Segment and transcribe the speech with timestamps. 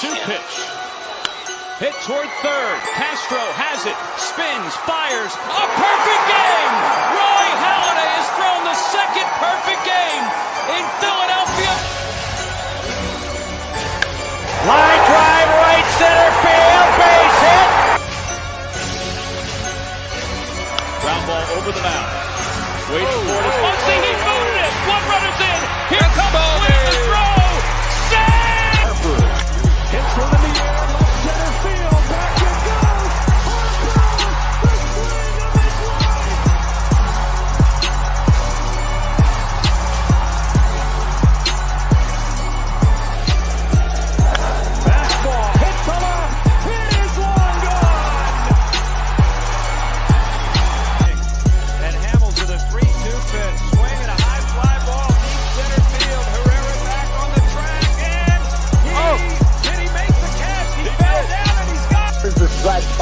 [0.00, 0.54] 2 pitch.
[1.78, 2.76] Hit toward third.
[2.98, 3.94] Castro has it.
[4.18, 5.30] Spins, fires.
[5.38, 6.74] A perfect game!
[7.14, 10.24] Roy Halladay has thrown the second perfect game
[10.74, 11.74] in Philadelphia.
[14.66, 17.70] Line drive, right center field, base hit.
[21.06, 22.10] Ground ball over the mound.
[22.90, 23.62] Waiting for it.
[23.62, 24.74] Muncy, he booted it.
[24.90, 25.53] One runner's in.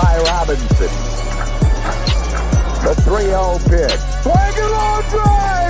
[0.02, 0.92] By Robinson.
[2.82, 4.00] The 3-0 pitch.
[4.22, 5.61] Swing and long drive.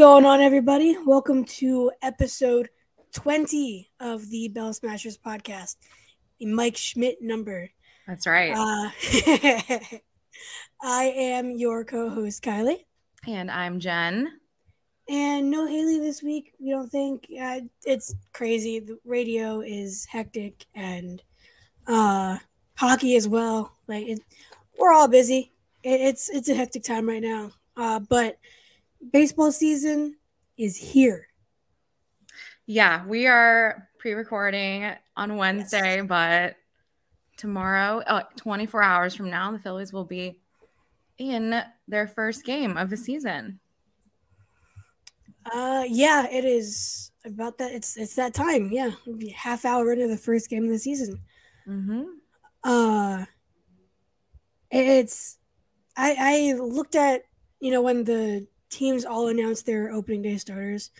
[0.00, 0.96] Going on, everybody?
[1.04, 2.70] Welcome to episode
[3.12, 5.76] 20 of the Bell Smashers podcast,
[6.38, 7.68] the Mike Schmidt number.
[8.06, 8.54] That's right.
[8.56, 8.90] Uh,
[10.82, 12.86] I am your co host, Kylie.
[13.28, 14.40] and I'm Jen.
[15.06, 16.54] And no Haley this week.
[16.58, 18.80] We don't think uh, it's crazy.
[18.80, 21.22] The radio is hectic and
[21.86, 22.38] uh,
[22.74, 23.76] hockey as well.
[23.86, 24.20] Like it,
[24.78, 25.52] we're all busy.
[25.82, 27.50] It, it's it's a hectic time right now.
[27.76, 28.38] Uh, but
[29.12, 30.16] baseball season
[30.56, 31.28] is here.
[32.66, 36.56] Yeah, we are pre-recording on Wednesday, but
[37.36, 40.38] tomorrow, uh, 24 hours from now, the Phillies will be
[41.18, 43.60] in their first game of the season.
[45.52, 47.72] Uh, yeah, it is about that.
[47.72, 48.70] It's it's that time.
[48.70, 51.20] Yeah, be half hour into the first game of the season.
[51.66, 52.04] Mm-hmm.
[52.62, 53.24] Uh,
[54.70, 55.38] it's
[55.96, 57.22] I I looked at
[57.58, 60.90] you know when the teams all announced their opening day starters.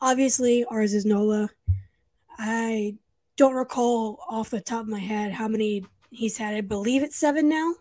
[0.00, 1.50] Obviously, ours is Nola.
[2.38, 2.96] I
[3.36, 6.54] don't recall off the top of my head how many he's had.
[6.54, 7.74] I believe it's seven now.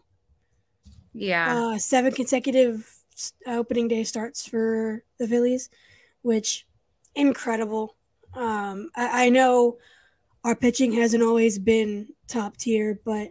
[1.13, 2.91] Yeah, uh, seven consecutive
[3.47, 5.69] opening day starts for the Phillies,
[6.21, 6.65] which
[7.15, 7.95] incredible.
[8.33, 9.77] Um, I, I know
[10.43, 13.29] our pitching hasn't always been top tier, but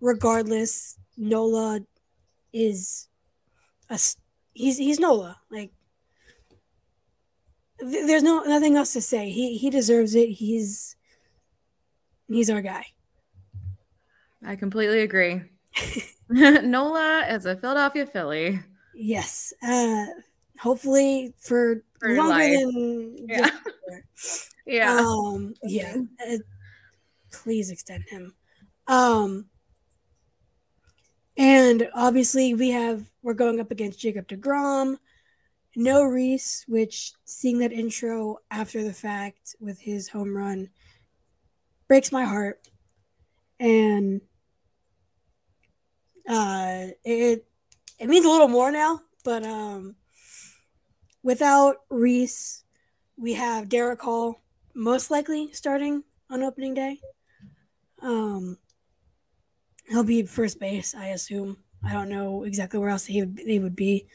[0.00, 1.80] regardless, Nola
[2.52, 3.08] is
[3.90, 3.98] a
[4.54, 5.38] he's he's Nola.
[5.50, 5.70] Like
[7.80, 9.30] th- there's no nothing else to say.
[9.30, 10.26] He he deserves it.
[10.30, 10.96] He's
[12.28, 12.86] he's our guy.
[14.44, 15.42] I completely agree.
[16.28, 18.60] Nola is a Philadelphia Philly.
[18.94, 19.52] Yes.
[19.62, 20.06] Uh,
[20.58, 22.52] hopefully for, For longer life.
[22.52, 23.50] than Yeah.
[24.66, 24.96] Yeah.
[24.98, 25.94] Um, yeah.
[26.26, 26.38] Uh,
[27.30, 28.34] please extend him.
[28.86, 29.46] Um,
[31.36, 34.96] and obviously we have we're going up against Jacob DeGrom,
[35.76, 40.68] no Rhys, which seeing that intro after the fact with his home run
[41.88, 42.60] breaks my heart.
[43.58, 44.20] And
[46.28, 47.46] uh it
[47.98, 49.96] it means a little more now, but um
[51.22, 52.62] without Rhys,
[53.16, 54.40] we have Darick Hall
[54.74, 57.00] most likely starting on opening day.
[58.02, 58.58] Um,
[59.88, 61.58] he'll be first base, I assume.
[61.82, 64.06] I don't know exactly where else he would, they would be.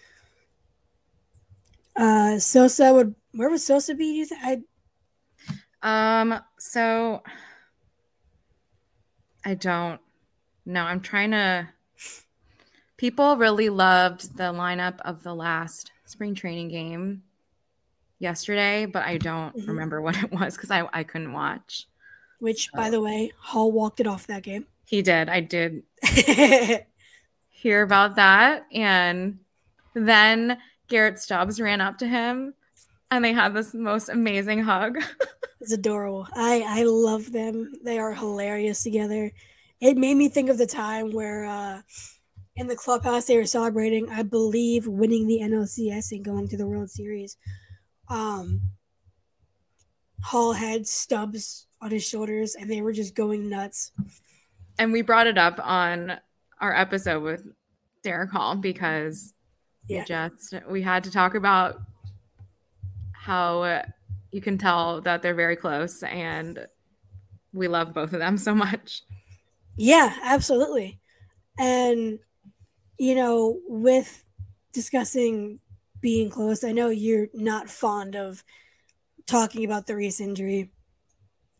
[1.96, 4.06] Uh, Sosa would where would Sosa be?
[4.14, 4.42] Do you think?
[5.84, 7.22] I Um, so
[9.46, 10.00] I don't
[10.66, 10.84] know.
[10.84, 11.70] I'm trying to
[12.98, 17.24] people really loved the lineup of the last spring training game
[18.20, 19.68] yesterday, but I don't Mhm.
[19.68, 21.88] remember what it was because I, I couldn't watch.
[22.40, 24.66] which, by the way, Hall walked it off that game.
[24.90, 25.30] He did.
[25.30, 25.84] I did
[27.50, 28.66] hear about that.
[28.74, 29.38] And
[29.94, 30.58] then
[30.88, 32.56] Garrett Stubbs ran up to him
[33.12, 34.98] and they had this most amazing hug.
[35.62, 36.26] It's adorable.
[36.34, 37.74] I I love them.
[37.84, 39.34] They are hilarious together.
[39.82, 41.82] It made me think of the time where uh
[42.56, 46.66] in the clubhouse they were celebrating, I believe, winning the NLCS and going to the
[46.66, 47.36] World Series.
[48.08, 48.62] Um,
[50.22, 53.92] Hall had Stubbs on his shoulders, and they were just going nuts.
[54.80, 56.18] And we brought it up on
[56.62, 57.46] our episode with
[58.04, 59.34] Darick Hall because
[59.88, 60.00] Yeah.
[60.00, 61.82] we just we had to talk about
[63.12, 63.84] how
[64.32, 66.66] you can tell that they're very close and
[67.52, 69.04] we love both of them so much.
[69.76, 71.00] Yeah, absolutely.
[71.60, 72.20] And
[72.98, 74.24] you know, with
[74.74, 75.60] discussing
[76.02, 78.44] being close, I know you're not fond of
[79.26, 80.72] talking about the Rhys injury.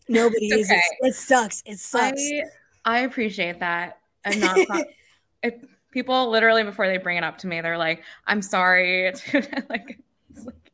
[0.08, 0.70] Nobody is.
[0.70, 0.82] Okay.
[1.02, 1.62] It sucks.
[1.66, 2.22] It sucks.
[2.22, 2.44] I
[2.86, 4.00] I appreciate that.
[4.26, 4.58] I'm not
[5.44, 10.00] it, people literally before they bring it up to me, they're like, "I'm sorry." like,
[10.46, 10.72] like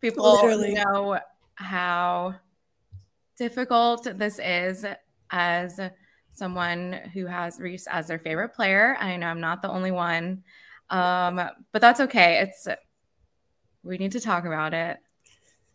[0.00, 0.74] people Literally.
[0.74, 1.18] know
[1.54, 2.34] how
[3.36, 4.84] difficult this is
[5.30, 5.80] as
[6.32, 8.96] someone who has Rhys as their favorite player.
[9.00, 10.42] I know I'm not the only one,
[10.90, 11.36] um,
[11.72, 12.40] but that's okay.
[12.40, 12.68] It's
[13.82, 14.98] we need to talk about it.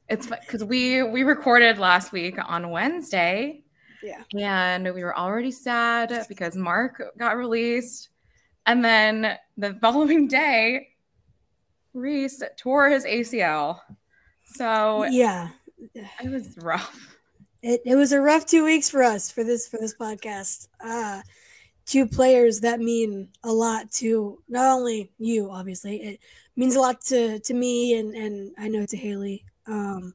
[0.07, 3.63] It's because we we recorded last week on Wednesday
[4.03, 4.23] yeah.
[4.37, 8.09] and we were already sad because Mark got released.
[8.65, 10.89] And then the following day,
[11.93, 13.79] Rhys tore his ACL.
[14.45, 15.49] So Yeah.
[15.93, 17.15] it was rough.
[17.61, 20.67] It, it was a rough two weeks for us for this for this podcast.
[20.83, 21.21] Uh
[21.85, 25.97] two players that mean a lot to not only you, obviously.
[25.97, 26.19] It
[26.55, 29.45] means a lot to to me and and I know to Haley.
[29.67, 30.13] Um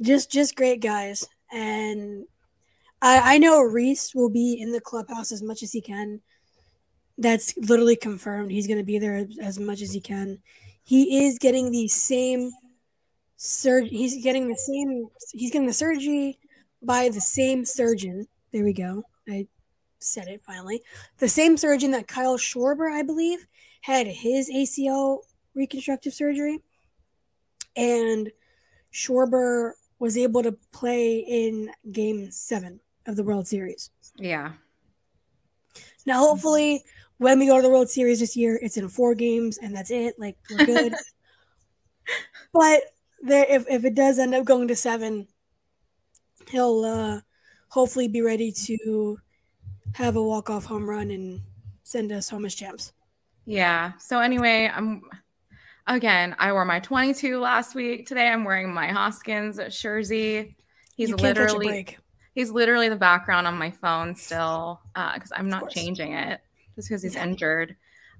[0.00, 1.26] just just great guys.
[1.50, 2.26] And
[3.02, 6.20] I I know Rhys will be in the clubhouse as much as he can.
[7.18, 8.50] That's literally confirmed.
[8.50, 10.38] He's gonna be there as, much as he can.
[10.82, 12.52] He is getting the same
[13.44, 16.38] surg he's getting the same he's getting the surgery
[16.80, 19.44] by the same surgeon there we go i
[19.98, 20.80] said it finally
[21.18, 23.44] the same surgeon that kyle schwarber i believe
[23.80, 25.18] had his acl
[25.56, 26.60] reconstructive surgery
[27.74, 28.30] and
[28.92, 34.52] schwarber was able to play in game seven of the world series Yeah.
[36.06, 36.82] now hopefully
[37.18, 39.90] when we go to the world series this year it's in four games and that's
[39.90, 40.94] it like we're good
[42.52, 42.80] but
[43.22, 45.26] there if, if it does end up going to seven
[46.50, 47.20] he'll uh
[47.68, 49.18] hopefully be ready to
[49.94, 51.40] have a walk-off home run and
[51.84, 52.92] send us home as champs
[53.44, 53.92] Yeah.
[53.98, 55.02] So anyway, I'm
[55.86, 58.06] again, I wore my 22 last week.
[58.06, 60.54] Today I'm wearing my Hoskins jersey.
[60.96, 61.98] He's you can't catch a literally
[62.34, 66.40] he's literally the background on my phone still because I'm not changing it
[66.74, 67.24] just because he's Yeah.
[67.24, 67.76] injured.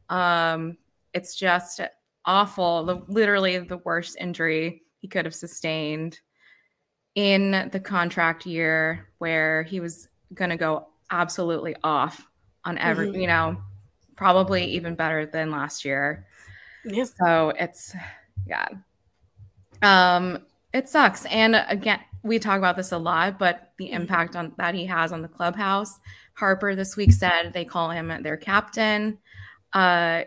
[0.09, 0.77] Um,
[1.15, 1.81] it's just
[2.25, 2.85] awful.
[2.85, 6.21] The literally the worst injury he could have sustained
[7.15, 12.27] in the contract year where he was going to go absolutely off
[12.65, 13.21] on every, Mhm.
[13.21, 13.63] you know,
[14.17, 16.27] probably even better than last year.
[16.85, 17.95] yeah So it's
[18.47, 18.69] yeah.
[19.83, 21.27] Um it sucks.
[21.27, 25.13] And again, we talk about this a lot, but the impact on that he has
[25.13, 25.99] on the clubhouse.
[26.35, 29.19] Harper this week said they call him their captain.
[29.73, 30.23] Uh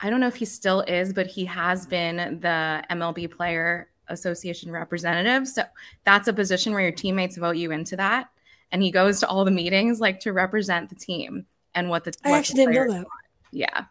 [0.00, 4.70] I don't know if he still is, but he has been the MLB player association
[4.70, 5.48] representative.
[5.48, 5.64] So
[6.04, 8.28] that's a position where your teammates vote you into that.
[8.70, 12.12] And he goes to all the meetings like to represent the team and what the
[12.24, 13.06] i what the actually didn't know that
[13.50, 13.84] yeah.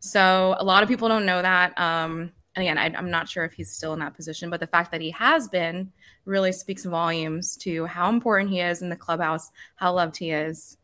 [0.00, 1.78] So a lot of people don't know that.
[1.78, 4.66] Um, and again, I, I'm not sure if he's still in that position, but the
[4.66, 5.92] fact that he has been
[6.24, 10.76] really speaks volumes to how important he is in the clubhouse, how loved he is,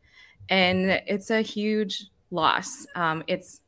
[0.48, 2.86] and it's a huge loss.
[2.94, 3.60] Um, it's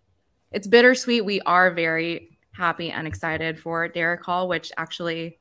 [0.52, 1.24] it's bittersweet.
[1.24, 5.38] We are very happy and excited for Darick Hall, which actually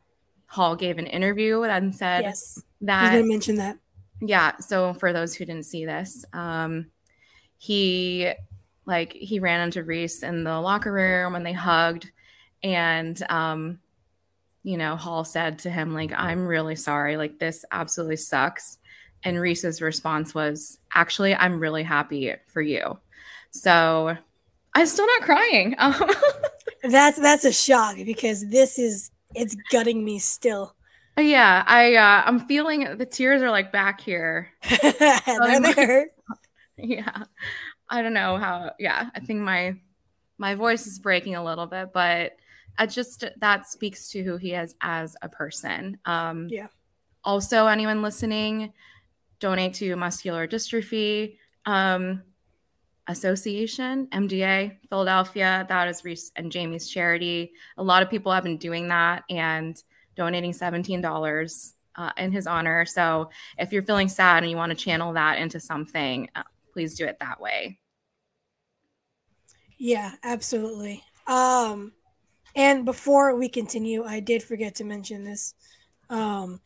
[0.47, 3.77] Hall gave an interview and said yes i was that going to mention that
[4.21, 6.87] yeah so for those who didn't see this um
[7.57, 8.31] he
[8.85, 12.11] like he ran into rhys in the locker room and they hugged
[12.75, 13.79] and um
[14.63, 17.17] you know hall said to him like i'm really sorry.
[17.17, 18.77] Like this absolutely sucks.
[19.23, 22.99] And rhys's response was actually i'm really happy for you.
[23.51, 24.15] So
[24.75, 25.75] i'm still not crying.
[26.83, 30.75] That's that's a shock because this is it's gutting me still.
[31.17, 34.49] Yeah i uh i'm feeling the tears are like back here.
[34.81, 36.07] They're there.
[36.77, 37.23] yeah
[37.89, 39.75] i don't know how yeah i think my
[40.37, 42.33] my voice is breaking a little bit but
[42.77, 46.67] i just that speaks to who he is as a person um Yeah.
[47.23, 48.73] also anyone listening
[49.39, 52.21] donate to muscular dystrophy um
[53.07, 58.57] association mda philadelphia that is rhys and jamie's charity a lot of people have been
[58.57, 59.83] doing that and
[60.15, 64.75] donating $17 uh, in his honor so if you're feeling sad and you want to
[64.75, 66.43] channel that into something uh,
[66.73, 67.79] please do it that way
[69.77, 71.03] Yeah, absolutely.
[71.27, 71.93] Um,
[72.57, 75.53] and before we continue, I did forget to mention this.
[76.09, 76.59] Um,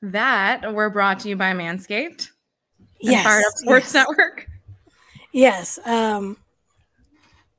[0.00, 2.30] that we're brought to you by Manscaped.
[2.98, 3.94] yes, Fired Up Sports yes.
[3.94, 4.46] Network.
[5.32, 5.78] Yes.
[5.84, 6.38] Um,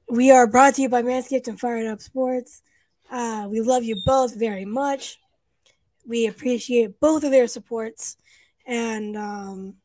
[0.10, 2.64] we are brought to you by Manscaped and Fired Up Sports.
[3.12, 5.20] Uh, we love you both very much.
[6.08, 8.18] We appreciate both of their supports.
[8.66, 9.76] And um,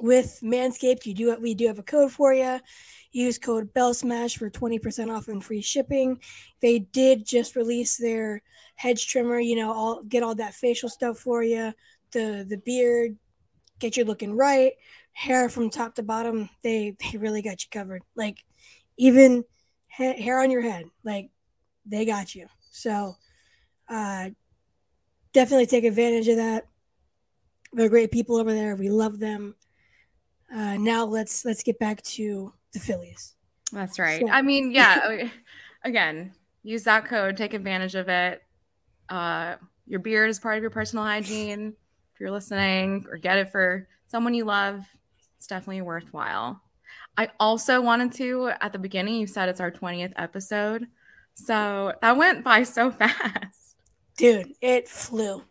[0.00, 2.58] with Manscaped, you do what we do have a code for you.
[3.10, 6.20] Use code Bell Smash for 20% off and free shipping.
[6.60, 8.42] They did just release their
[8.76, 11.72] hedge trimmer, you know, all get all that facial stuff for you.
[12.12, 13.16] The the beard,
[13.78, 14.72] get you looking right
[15.12, 18.38] hair from top to bottom they they really got you covered like
[18.96, 19.44] even
[19.88, 21.30] ha- hair on your head like
[21.86, 23.16] they got you so
[23.88, 24.30] uh
[25.32, 26.66] definitely take advantage of that
[27.72, 29.54] they're great people over there we love them
[30.54, 33.34] uh now let's let's get back to the phillies
[33.72, 34.20] That's right.
[34.20, 35.28] So- I mean, yeah.
[35.84, 36.32] again,
[36.62, 38.42] use that code, take advantage of it.
[39.08, 39.56] Uh,
[39.86, 41.74] your beard is part of your personal hygiene.
[42.14, 44.84] If you're listening, or get it for someone you love,
[45.36, 46.60] it's definitely worthwhile.
[47.16, 50.86] I also wanted to, at the beginning, you said it's our 20th episode.
[51.34, 53.76] So that went by so fast.
[54.16, 55.44] dude it flew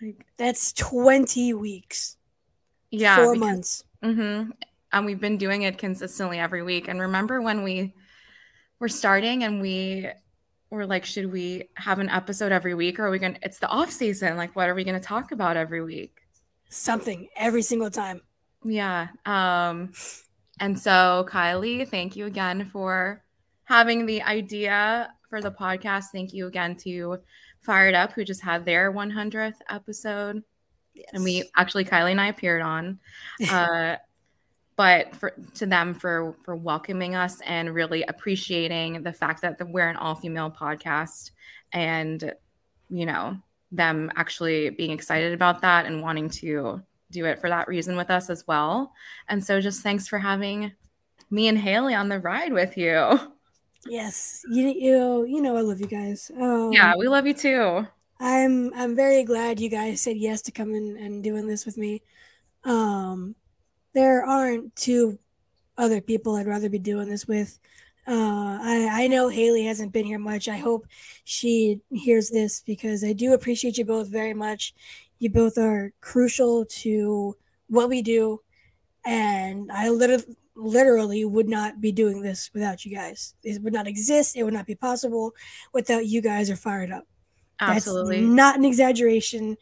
[0.00, 2.16] Like, that's 20 weeks
[2.90, 3.16] yeah.
[3.16, 4.50] four because- months Mm-hmm.
[4.94, 6.88] And we've been doing it consistently every week.
[6.88, 7.94] And remember when we
[8.78, 10.08] were starting and we
[10.70, 13.58] were like, should we have an episode every week or are we going to, it's
[13.58, 14.36] the off season.
[14.36, 16.24] Like, what are we going to talk about every week?
[16.74, 18.20] something every single time
[18.64, 19.08] Yeah.
[19.26, 19.92] Um,
[20.60, 23.22] and so Kylie, thank you again for
[23.64, 26.06] having the idea for the podcast.
[26.12, 27.18] Thank you again to
[27.60, 30.42] Fired Up, who just had their 100th episode.
[31.12, 32.98] and we actually Kylie and I appeared on.
[33.50, 33.96] Uh,
[34.76, 39.66] but for to them for for welcoming us and really appreciating the fact that the,
[39.66, 41.30] we're an all female podcast,
[41.72, 42.32] and
[42.88, 43.36] you know
[43.72, 48.10] them actually being excited about that and wanting to do it for that reason with
[48.10, 48.92] us as well.
[49.28, 50.72] And so just thanks for having
[51.30, 53.18] me and Haley on the ride with you.
[53.86, 57.86] yes you, you you know i love you guys um, Yeah, we love you too.
[58.18, 62.02] I'm I'm very glad you guys said yes to coming and doing this with me.
[62.64, 63.34] Um,
[63.94, 65.18] there aren't two
[65.78, 67.58] other people I'd rather be doing this with.
[68.06, 70.48] Uh, I I know Haley hasn't been here much.
[70.48, 70.86] I hope
[71.24, 74.74] she hears this because I do appreciate you both very much.
[75.18, 77.36] You both are crucial to
[77.68, 78.40] what we do,
[79.06, 83.34] and I literally literally would not be doing this without you guys.
[83.42, 84.36] It would not exist.
[84.36, 85.32] It would not be possible
[85.72, 87.06] without you guys are fired up.
[87.60, 88.20] Absolutely.
[88.20, 89.56] That's not an exaggeration.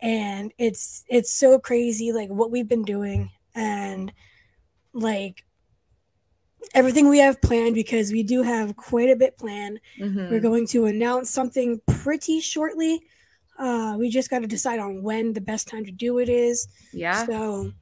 [0.00, 4.12] And it's it's so crazy like what we've been doing and
[4.92, 5.44] like
[6.74, 9.80] everything we have planned because we do have quite a bit planned.
[9.98, 10.30] Mhm.
[10.30, 13.02] We're going to announce something pretty shortly.
[13.58, 16.66] Uh we just got to decide on when the best time to do it is.
[16.92, 17.26] Yeah.
[17.26, 17.72] So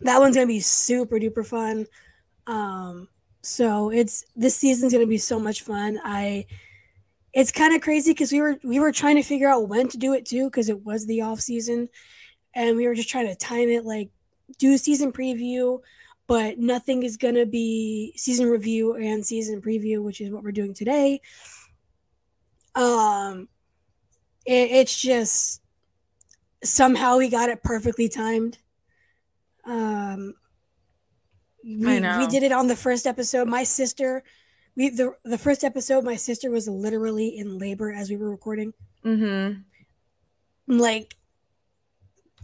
[0.00, 1.86] that one's gonna be super duper fun.
[2.46, 3.08] Um,
[3.42, 5.98] so it's this season's gonna be so much fun.
[6.02, 6.46] I
[7.32, 9.98] it's kind of crazy because we were we were trying to figure out when to
[9.98, 11.88] do it too because it was the off season,
[12.54, 14.08] and we were just trying to time it like
[14.58, 15.80] do season preview,
[16.26, 20.74] but nothing is gonna be season review and season preview, which is what we're doing
[20.74, 21.20] today.
[22.74, 23.48] Um,
[24.46, 25.60] it, it's just
[26.62, 28.58] somehow we got it perfectly timed.
[29.64, 30.34] Um,
[31.64, 33.48] we, we did it on the first episode.
[33.48, 34.22] My sister,
[34.76, 38.72] we the the first episode, my sister was literally in labor as we were recording.
[39.04, 39.60] Mm-hmm.
[40.78, 41.16] Like,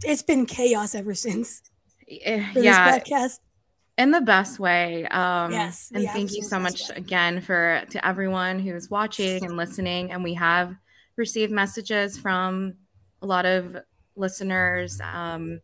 [0.03, 1.61] it's been chaos ever since
[2.07, 2.53] Yeah.
[2.53, 3.39] this podcast.
[3.97, 5.05] in the best way.
[5.07, 6.95] Um, Yes, and thank you so much way.
[6.97, 10.11] again for to everyone who's watching and listening.
[10.11, 10.75] And we have
[11.15, 12.75] received messages from
[13.21, 13.77] a lot of
[14.15, 15.59] listeners, um,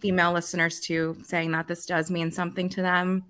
[0.00, 3.24] female listeners too, saying that this does mean something to them.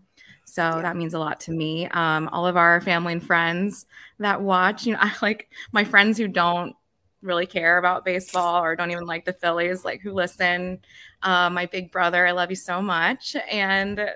[0.44, 1.88] So that means a lot to me.
[1.88, 3.84] Um, all of our family and friends
[4.18, 6.74] that watch, you know, I like my friends who don't
[7.22, 10.80] really care about baseball or don't even like the Phillies, like who listen.
[11.22, 13.36] Uh, my big brother, I love you so much.
[13.50, 14.10] And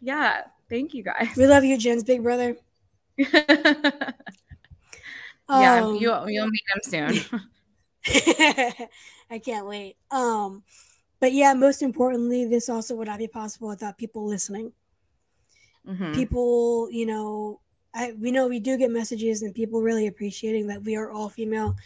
[0.00, 1.28] yeah, thank you guys.
[1.36, 2.56] We love you, Jen's big brother.
[3.16, 4.12] yeah,
[5.48, 7.40] Um, you, you'll meet him soon.
[9.30, 9.96] I can't wait.
[10.10, 10.62] Um,
[11.20, 14.72] but yeah, most importantly, this also would not be possible without people listening.
[15.86, 16.14] Mhm.
[16.14, 17.60] People, you know,
[17.94, 21.28] I we know we do get messages and people really appreciating that we are all
[21.28, 21.76] female.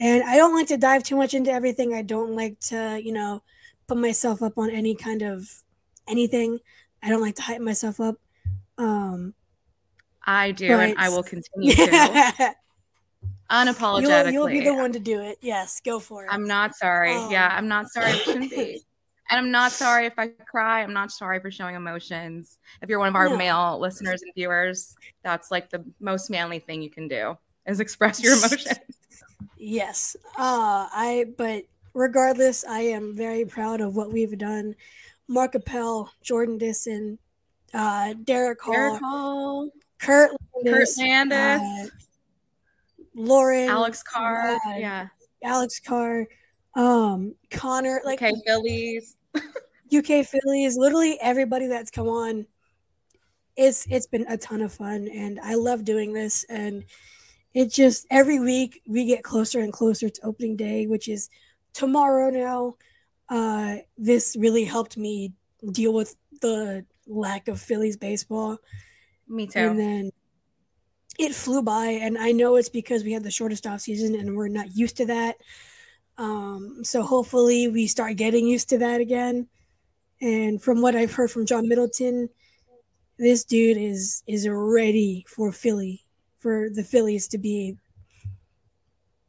[0.00, 1.92] And I don't like to dive too much into everything.
[1.94, 3.42] I don't like to, you know,
[3.86, 5.46] put myself up on any kind of
[6.08, 6.58] anything.
[7.02, 8.16] I don't like to hype myself up.
[8.78, 9.34] Um,
[10.24, 11.84] I do, and I will continue to
[13.50, 14.32] unapologetically.
[14.32, 15.38] you'll, you'll be the one to do it.
[15.42, 16.28] Yes, go for it.
[16.30, 17.12] I'm not sorry.
[17.14, 17.30] Oh.
[17.30, 18.10] Yeah, I'm not sorry.
[18.10, 18.82] It shouldn't be.
[19.32, 20.82] And I'm not sorry if I cry.
[20.82, 22.58] I'm not sorry for showing emotions.
[22.82, 23.36] If you're one of our No.
[23.36, 28.20] male listeners and viewers, that's like the most manly thing you can do is express
[28.20, 28.80] your emotions.
[29.62, 30.16] Yes.
[30.38, 34.74] Uh I but regardless, I am very proud of what we've done.
[35.28, 37.18] Mark Appel, Jordan Disson,
[37.74, 41.86] uh Darick Hall, Eric Hall, Kurt Kurt Landis, Landis, uh,
[43.14, 44.52] Lauren, Alex Carr.
[44.52, 45.08] uh, Yeah.
[45.44, 46.26] Alex Carr,
[46.74, 49.16] um, Connor, like Okay, Phillies.
[49.94, 52.46] UK Phillies, literally everybody that's come on.
[53.56, 56.84] It's it's been a ton of fun and I love doing this and
[57.54, 61.28] it just every week we get closer and closer to opening day, which is
[61.72, 62.76] tomorrow now.
[63.28, 65.32] Uh this really helped me
[65.72, 68.58] deal with the lack of Phillies baseball.
[69.28, 69.58] Me too.
[69.58, 70.10] And then
[71.18, 74.36] it flew by, and I know it's because we had the shortest off season and
[74.36, 75.36] we're not used to that.
[76.16, 79.48] Um, so hopefully we start getting used to that again.
[80.20, 82.28] And from what I've heard from John Middleton,
[83.18, 86.04] this dude is is ready for Philly,
[86.40, 87.76] for the Phillies to be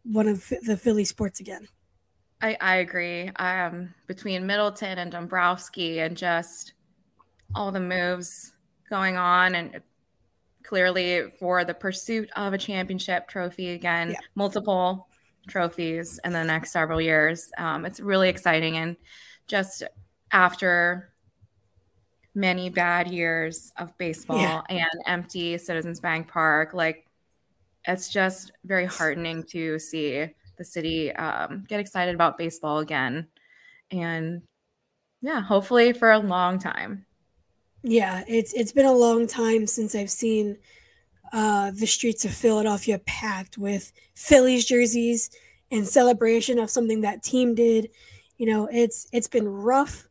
[0.03, 1.68] one of the Philly sports again.
[2.41, 3.30] I, I agree.
[3.36, 6.74] Um, between Middleton and Dombrowski and just
[7.53, 8.53] all the moves
[8.89, 9.80] going on, and
[10.63, 14.18] clearly for the pursuit of a championship trophy again, Yeah.
[14.36, 15.08] multiple
[15.48, 17.51] trophies in the next several years.
[17.58, 18.77] Um, it's really exciting.
[18.77, 18.96] And
[19.48, 19.84] just
[20.32, 21.11] after
[22.34, 24.62] many bad years of baseball Yeah.
[24.70, 27.06] and empty Citizens Bank Park, like
[27.88, 33.28] it's just very heartening to see the city um, get excited about baseball again.
[33.90, 34.44] And
[35.22, 37.06] yeah, hopefully for a long time.
[37.84, 40.58] Yeah, it's it's been a long time since I've seen
[41.34, 45.32] uh, the streets of Philadelphia packed with Phillies jerseys
[45.72, 47.90] in celebration of something that team did.
[48.38, 50.08] You know, it's it's been rough.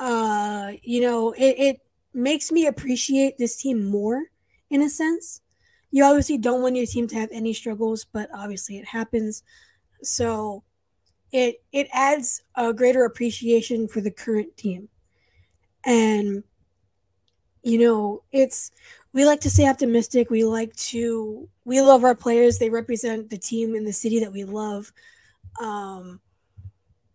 [0.00, 1.80] Uh, you know, it, it
[2.12, 4.24] makes me appreciate this team more
[4.70, 5.40] in a sense.
[5.90, 9.42] You obviously don't want your team to have any struggles, but obviously it happens.
[10.02, 10.64] So
[11.32, 14.88] it it adds a greater appreciation for the current team.
[15.84, 16.44] And
[17.62, 18.70] you know, it's
[19.12, 20.30] we like to stay optimistic.
[20.30, 22.58] We like to we love our players.
[22.58, 24.92] They represent the team in the city that we love.
[25.60, 26.20] Um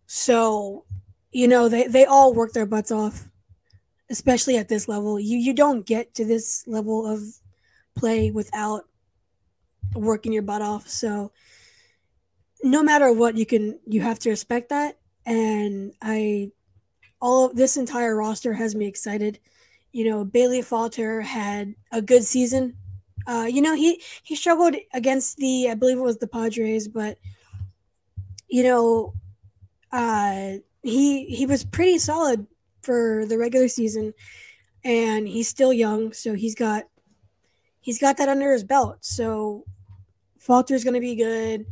[0.07, 0.85] so,
[1.31, 3.29] you know, they they all work their butts off,
[4.09, 5.19] especially at this level.
[5.19, 7.21] You you don't get to this level of
[7.95, 8.85] play without
[9.93, 10.87] working your butt off.
[10.87, 11.31] So,
[12.63, 14.97] no matter what, you can you have to respect that.
[15.25, 16.51] And I
[17.21, 19.39] all of this entire roster has me excited
[19.91, 22.75] you know Bailey Falter had a good season.
[23.27, 27.17] Uh, you know he he struggled against the I believe it was the Padres, but
[28.47, 29.13] you know
[29.91, 32.47] uh, he he was pretty solid
[32.81, 34.13] for the regular season,
[34.83, 36.85] and he's still young, so he's got
[37.81, 38.97] he's got that under his belt.
[39.01, 39.65] So
[40.37, 41.65] Falter's going to be good.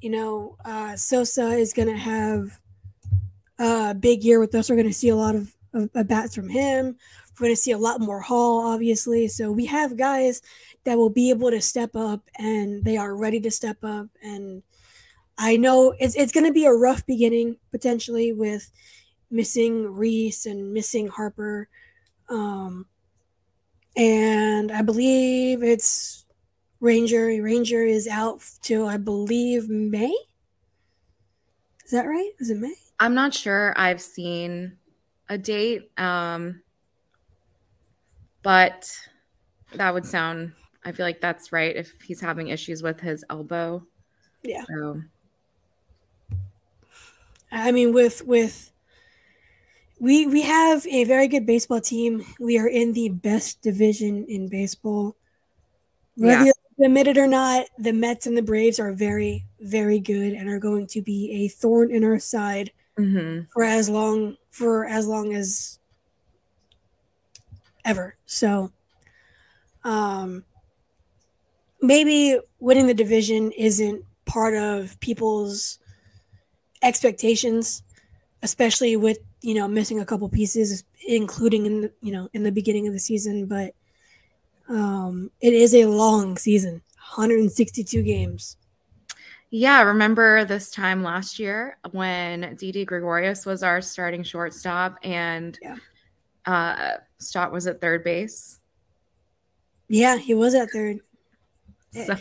[0.00, 2.60] You know uh, Sosa is going to have
[3.58, 4.70] a big year with us.
[4.70, 6.96] We're going to see a lot of, of, of bats from him.
[7.38, 9.28] We're going to see a lot more Hall, obviously.
[9.28, 10.42] So we have guys
[10.84, 14.08] that will be able to step up, and they are ready to step up.
[14.22, 14.62] And
[15.42, 18.70] I know it's it's going to be a rough beginning potentially with
[19.30, 21.68] missing Rhys and missing Harper,
[22.28, 22.84] um,
[23.96, 26.26] and I believe it's
[26.80, 27.26] Ranger.
[27.42, 30.14] Ranger is out till I believe May.
[31.84, 32.30] Is that right?
[32.38, 32.74] Is it May?
[33.00, 34.76] I'm not sure I've seen
[35.30, 36.60] a date, um,
[38.42, 38.94] but
[39.74, 40.52] that would sound,
[40.84, 43.86] I feel like that's right if he's having issues with his elbow.
[44.42, 44.64] Yeah.
[44.68, 45.00] So,
[47.52, 48.72] I mean, with with
[49.98, 52.24] we we have a very good baseball team.
[52.38, 55.16] We are in the best division in baseball.
[56.16, 56.52] Whether Yeah.
[56.78, 60.48] you admit it or not, the Mets and the Braves are very very good and
[60.48, 63.46] are going to be a thorn in our side mhm.
[63.52, 65.78] for as long for as long as
[67.84, 68.16] ever.
[68.26, 68.72] So,
[69.84, 70.44] um,
[71.82, 75.79] maybe winning the division isn't part of people's
[76.82, 77.82] expectations,
[78.42, 82.52] especially with you know missing a couple pieces, including in the you know in the
[82.52, 83.46] beginning of the season.
[83.46, 83.74] But
[84.68, 86.82] um, it is a long season,
[87.14, 88.56] 162 games.
[89.52, 95.76] Yeah, remember this time last year when Didi Gregorius was our starting shortstop and Yeah.
[96.46, 98.60] Uh, Stott was at third base.
[99.88, 101.00] Yeah, he was at third
[101.92, 102.16] So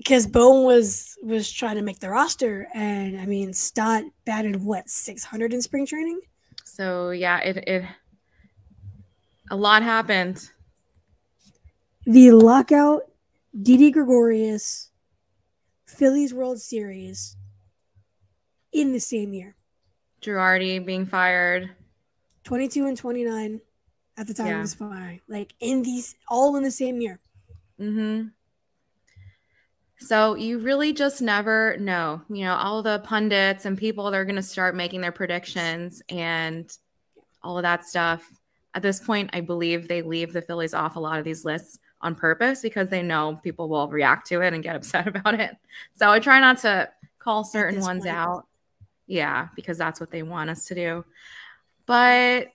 [0.00, 4.88] because Bohm was was trying to make the roster, and I mean Stott batted what
[4.88, 6.20] six hundred in spring training.
[6.64, 7.84] so yeah, it it
[9.50, 10.48] a lot happened.
[12.06, 13.02] The lockout,
[13.60, 14.90] Didi Gregorius,
[15.86, 17.36] Phillies World Series
[18.72, 19.54] in the same year,
[20.22, 21.70] Girardi being fired.
[22.42, 23.60] twenty two and twenty nine
[24.16, 24.54] at the time Yeah.
[24.56, 27.20] of his firing, like in these all in the same year.
[27.78, 28.28] Mm-hmm.
[30.00, 32.22] So you really just never know.
[32.30, 36.70] You know, all the pundits and people they're going to start making their predictions and
[37.42, 38.28] all of that stuff.
[38.74, 41.78] At this point, I believe they leave the Phillies off a lot of these lists
[42.00, 45.56] on purpose because they know people will react to it and get upset about it.
[45.94, 48.16] So I try not to call certain ones point.
[48.16, 48.46] out.
[49.06, 51.04] Yeah, because that's what they want us to do.
[51.84, 52.48] But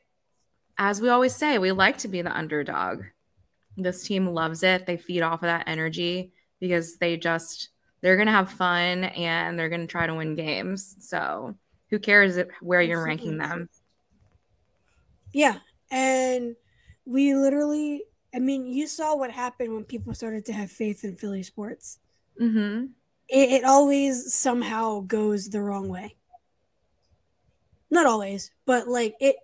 [0.78, 3.04] as we always say, we like to be the underdog.
[3.78, 4.86] This team loves it.
[4.86, 7.70] They feed off of that energy because they just
[8.02, 10.96] they're going to have fun and they're going to try to win games.
[11.00, 11.56] So,
[11.90, 13.70] who cares where you're ranking them?
[15.34, 15.58] Yeah,
[15.92, 16.56] and
[17.06, 21.16] we literally, I mean, you saw what happened when people started to have faith in
[21.16, 22.00] Philly sports.
[22.40, 22.90] Mhm.
[23.28, 26.16] It, it always somehow goes the wrong way.
[27.90, 29.36] Not always, but like it,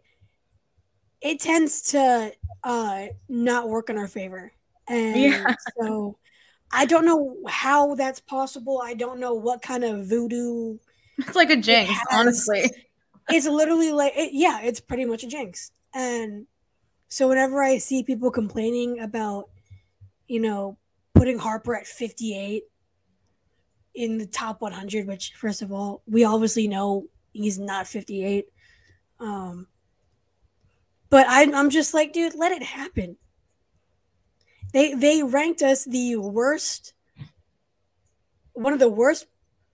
[1.21, 4.51] it tends to uh not work in our favor,
[4.87, 5.55] and Yeah.
[5.81, 6.17] so
[6.73, 8.81] I don't know how that's possible.
[8.83, 10.77] I don't know what kind of voodoo
[11.17, 12.71] It's like a jinx, has- honestly.
[13.29, 16.47] it's literally like it, yeah it's pretty much a jinx and
[17.07, 19.45] so whenever i see people complaining about
[20.27, 20.75] you know
[21.13, 22.63] putting harper at 58
[23.93, 28.45] in the top 100 which first of all we obviously know he's not 58
[29.19, 29.67] um
[31.09, 33.17] but I, i'm just like dude let it happen
[34.71, 36.93] they they ranked us the worst
[38.53, 39.27] one of the worst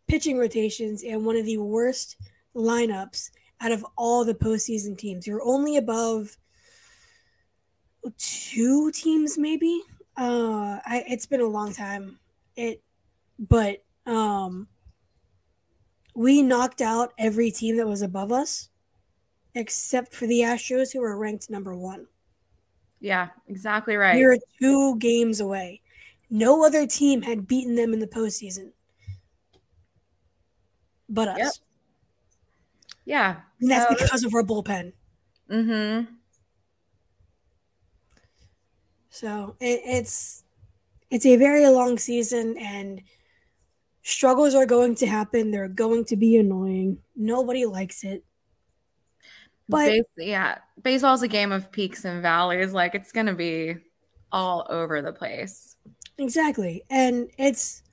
[0.07, 2.15] pitching rotations and one of the worst
[2.55, 5.27] lineups out of all the postseason teams.
[5.27, 6.37] You're only above
[8.17, 9.81] two teams, maybe.
[10.15, 12.19] Uh, I, it's been a long time.
[12.55, 12.81] It,
[13.37, 14.67] but um,
[16.15, 18.69] we knocked out every team that was above us,
[19.53, 22.07] except for the Astros, who were ranked number one.
[22.99, 24.15] Yeah, exactly right.
[24.15, 25.81] We were two games away.
[26.29, 28.71] No other team had beaten them in the postseason,
[31.09, 31.37] but us.
[31.37, 31.51] Yep.
[33.05, 33.35] yeah.
[33.61, 34.93] And that's So- because of our bullpen.
[35.49, 36.13] Mm-hmm.
[39.09, 40.43] So it, it's
[41.09, 43.01] it's a very long season, and
[44.03, 45.51] struggles are going to happen.
[45.51, 46.99] They're going to be annoying.
[47.15, 48.23] Nobody likes it.
[49.69, 52.71] But Base- yeah, baseball's a game of peaks and valleys.
[52.73, 53.75] Like it's gonna be
[54.31, 55.75] all over the place.
[56.17, 57.83] exactly, and it's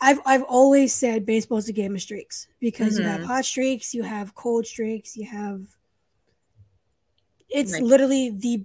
[0.00, 3.24] I've I've always said baseball's a game of streaks because you have Mhm.
[3.26, 5.62] hot streaks, you have cold streaks, you have.
[7.48, 7.82] It's Right.
[7.82, 8.64] literally the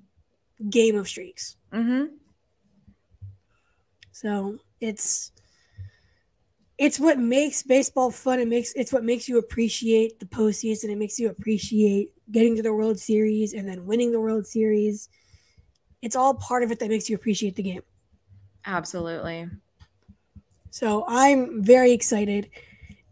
[0.69, 1.57] game of streaks.
[1.73, 2.15] Mm-hmm.
[4.11, 5.31] So it's
[6.77, 8.39] it's what makes baseball fun.
[8.39, 10.89] It makes it's what makes you appreciate the postseason.
[10.89, 15.09] It makes you appreciate getting to the World Series and then winning the World Series.
[16.01, 17.81] It's all part of it that makes you appreciate the game.
[18.65, 19.49] Absolutely.
[20.69, 22.49] So I'm very excited.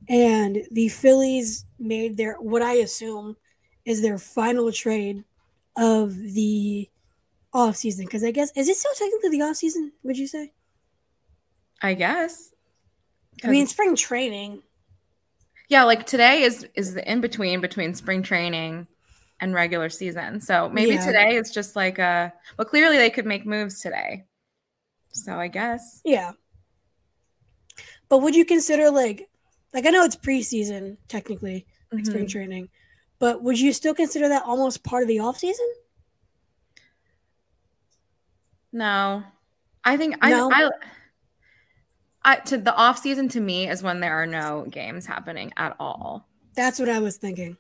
[0.10, 3.38] And the Phillies made their what I assume
[3.86, 5.24] is their final trade
[5.78, 6.90] of the
[7.54, 8.06] off season.
[8.06, 9.94] Because I guess is it still technically the off season?
[10.04, 10.52] Would you say?
[11.82, 12.53] I guess.
[13.44, 14.62] I mean, spring training.
[15.70, 18.88] yeah, like today is is the in between between spring training
[19.40, 20.40] and regular season.
[20.40, 21.06] So maybe Yeah.
[21.06, 22.32] today it's just like a.
[22.58, 24.26] But clearly they could make moves today.
[25.12, 26.02] So I guess.
[26.06, 26.32] Yeah.
[28.10, 29.30] But would you consider like
[29.74, 32.32] like I know it's preseason technically, like spring Mhm.
[32.32, 32.70] training,
[33.20, 35.68] but would you still consider that almost part of the off season?
[38.72, 39.24] No,
[39.84, 40.50] I think No?
[40.52, 40.70] I, I,
[42.26, 45.76] I to the off season to me is when there are no games happening at
[45.80, 46.28] all.
[46.56, 47.58] That's what I was thinking.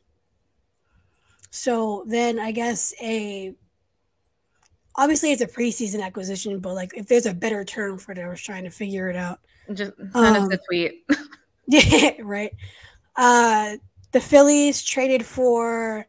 [1.50, 3.54] So then I guess a
[4.96, 8.28] obviously it's a preseason acquisition, but like if there's a better term for it, I
[8.28, 9.40] was trying to figure it out.
[9.74, 11.06] Just send us Um, a tweet.
[11.68, 12.52] Yeah, right.
[13.16, 13.78] Uh
[14.12, 16.06] the Phillies traded for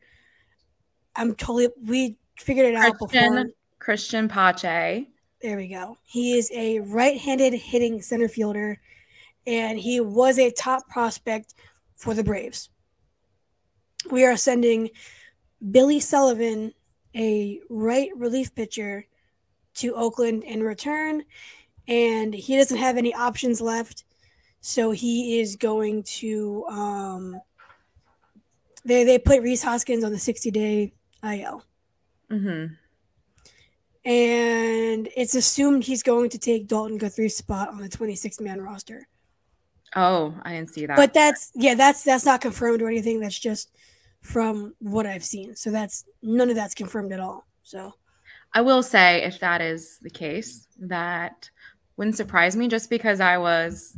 [1.16, 3.08] I'm totally we figured it out before.
[3.08, 5.08] Cristian Cristian Pache.
[5.44, 5.98] There we go.
[6.04, 8.80] He is a right-handed hitting center fielder,
[9.46, 11.52] and he was a top prospect
[11.96, 12.70] for the Braves.
[14.10, 14.88] We are sending
[15.70, 16.72] Billy Sullivan
[17.14, 19.04] a right relief pitcher
[19.74, 21.24] to Oakland in return,
[21.86, 24.04] and he doesn't have any options left.
[24.62, 27.38] So he is going to um,
[28.82, 31.62] they they put Rhys Hoskins on the 60 day IL.
[32.30, 32.72] Mm-hmm.
[34.04, 39.08] And it's assumed he's going to take Dalton Guthrie's spot on the 26 man roster.
[39.96, 40.96] Oh, I didn't see that.
[40.96, 43.20] But that's yeah, that's that's not confirmed or anything.
[43.20, 43.70] That's just
[44.20, 45.54] from what I've seen.
[45.54, 47.46] So that's none of that's confirmed at all.
[47.62, 47.94] So
[48.54, 51.50] I will say, if that is the case, that
[51.96, 53.96] wouldn't surprise me just because I was,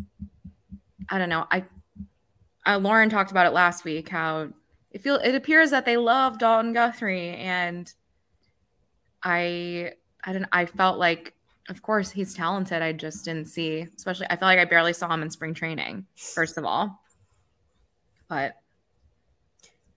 [1.08, 1.64] I don't know, I,
[2.66, 4.48] uh, Lauren talked about it last week how
[4.90, 7.92] it feel it appears that they love Dalton Guthrie and
[9.26, 9.92] I
[10.24, 11.34] I didn't I felt like
[11.68, 12.80] of course he's talented.
[12.80, 16.06] I just didn't see, especially I felt like I barely saw him in spring training,
[16.14, 17.02] first of all.
[18.28, 18.54] But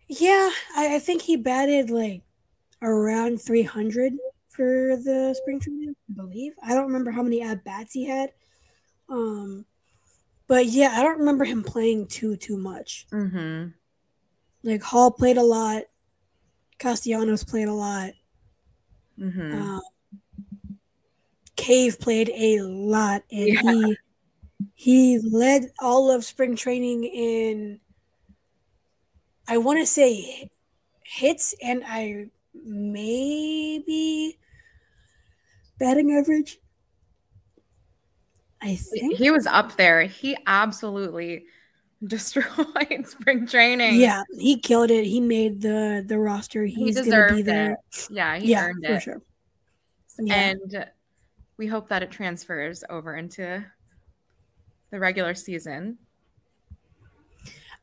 [0.07, 2.23] yeah, I, I think he batted like
[2.81, 4.13] around 300
[4.49, 6.53] for the spring training, I believe.
[6.63, 8.31] I don't remember how many at bats he had.
[9.09, 9.65] Um,
[10.47, 13.05] but yeah, I don't remember him playing too too much.
[13.13, 13.67] mm-hmm.
[14.63, 15.83] Like Hall played a lot,
[16.79, 18.13] Castellanos played a lot.
[19.19, 19.61] Mm-hmm.
[19.61, 19.81] Um,
[21.55, 23.61] Cave played a lot, and Yeah.
[23.61, 23.97] he
[24.75, 27.79] he led all of spring training in.
[29.47, 30.49] I want to say
[31.03, 34.37] hits, and I maybe
[35.79, 36.59] batting average.
[38.61, 39.15] I think.
[39.15, 40.03] he was up there.
[40.03, 41.45] He absolutely
[42.07, 43.95] destroyed spring training.
[43.99, 45.05] Yeah, he killed it.
[45.05, 46.65] He made the the roster.
[46.65, 47.71] he He's gonna be deserved there.
[47.73, 48.07] it.
[48.09, 49.01] Yeah, he Yeah, earned for it.
[49.01, 49.21] sure.
[50.19, 50.35] Yeah.
[50.35, 50.85] And
[51.57, 53.65] we hope that it transfers over into
[54.91, 55.97] the regular season.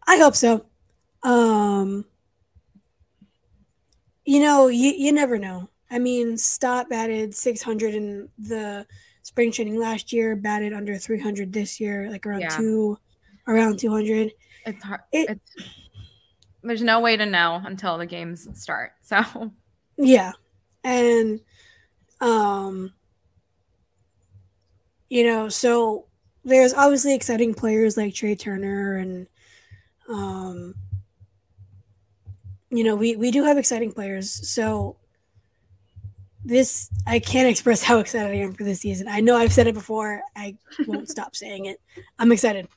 [0.07, 0.67] I hope so.
[1.23, 2.05] Um,
[4.25, 5.69] you know, you, you never know.
[5.91, 8.87] I mean, Stott batted 600 in the
[9.23, 12.57] spring training last year, batted under 300 this year, like around Yeah.
[12.57, 12.99] two,
[13.47, 14.33] around 200.
[14.67, 15.01] It's hard.
[15.13, 15.73] It- it's,
[16.63, 18.93] there's no way to know until the games start.
[19.03, 19.53] So
[19.97, 20.33] Yeah.
[20.83, 21.41] And,
[22.21, 22.93] um,
[25.09, 26.07] you know, so
[26.45, 29.27] there's obviously exciting players like Trey Turner and,
[30.09, 30.75] um,
[32.71, 34.49] you know, we, we do have exciting players.
[34.49, 34.97] So
[36.45, 39.07] this, I can't express how excited I am for this season.
[39.09, 40.23] I know I've said it before.
[40.35, 40.57] I
[40.87, 41.81] won't stop saying it.
[42.19, 42.69] I'm excited.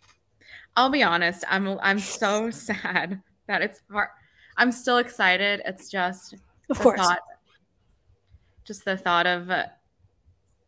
[0.76, 1.44] I'll be honest.
[1.50, 4.10] I'm I'm so sad that it's hard.
[4.58, 5.62] I'm still excited.
[5.66, 6.36] It's just
[6.70, 7.00] Of course.
[7.00, 7.20] thought,
[8.66, 9.66] just the thought of uh,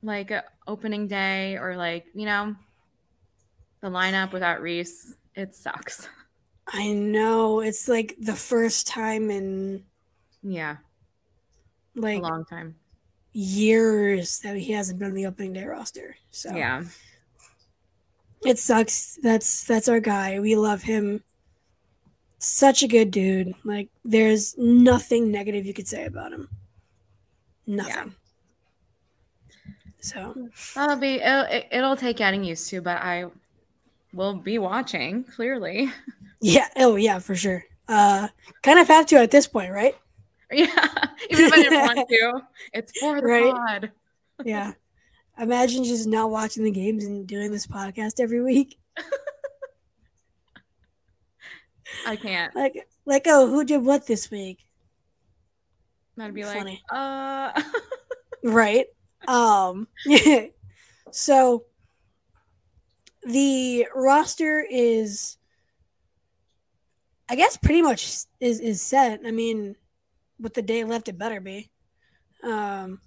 [0.02, 2.56] like uh, opening day or like you know
[3.82, 5.16] the lineup without Rhys.
[5.36, 6.08] It sucks.
[6.68, 7.60] I know.
[7.62, 9.84] It's like the first time in
[10.44, 10.78] Yeah,
[11.96, 12.76] like a long time.
[13.34, 16.16] years that he hasn't been on the opening day roster.
[16.32, 16.84] So Yeah,
[18.45, 19.17] it sucks.
[19.21, 20.39] That's that's our guy.
[20.39, 21.23] We love him.
[22.39, 23.54] Such a good dude.
[23.63, 26.49] Like there's nothing negative you could say about him.
[27.67, 28.15] Nothing.
[29.99, 31.15] So that'll be.
[31.21, 33.25] It'll, it- it'll take getting used to, but I
[34.13, 35.91] will be watching clearly.
[36.41, 37.63] yeah, oh yeah, for sure.
[37.88, 38.27] Uh
[38.63, 39.95] kind of have to at this point, right?
[40.54, 40.67] Yeah,
[41.30, 42.41] even if I didn't want to,
[42.73, 43.54] it's for the Right.
[43.54, 43.91] pod.
[44.43, 44.73] Yeah.
[45.39, 48.78] Imagine just not watching the games and doing this podcast every week.
[52.08, 52.56] I can't.
[52.56, 54.65] Like like oh, who did what this week?
[56.17, 56.82] That'd be Funny.
[56.91, 57.62] like, uh,
[58.44, 58.88] right
[59.28, 59.88] um
[61.12, 61.65] so
[63.24, 65.38] the roster is
[67.30, 69.76] i guess pretty much is is set i mean
[70.39, 71.70] with the day left it better be
[72.44, 73.00] um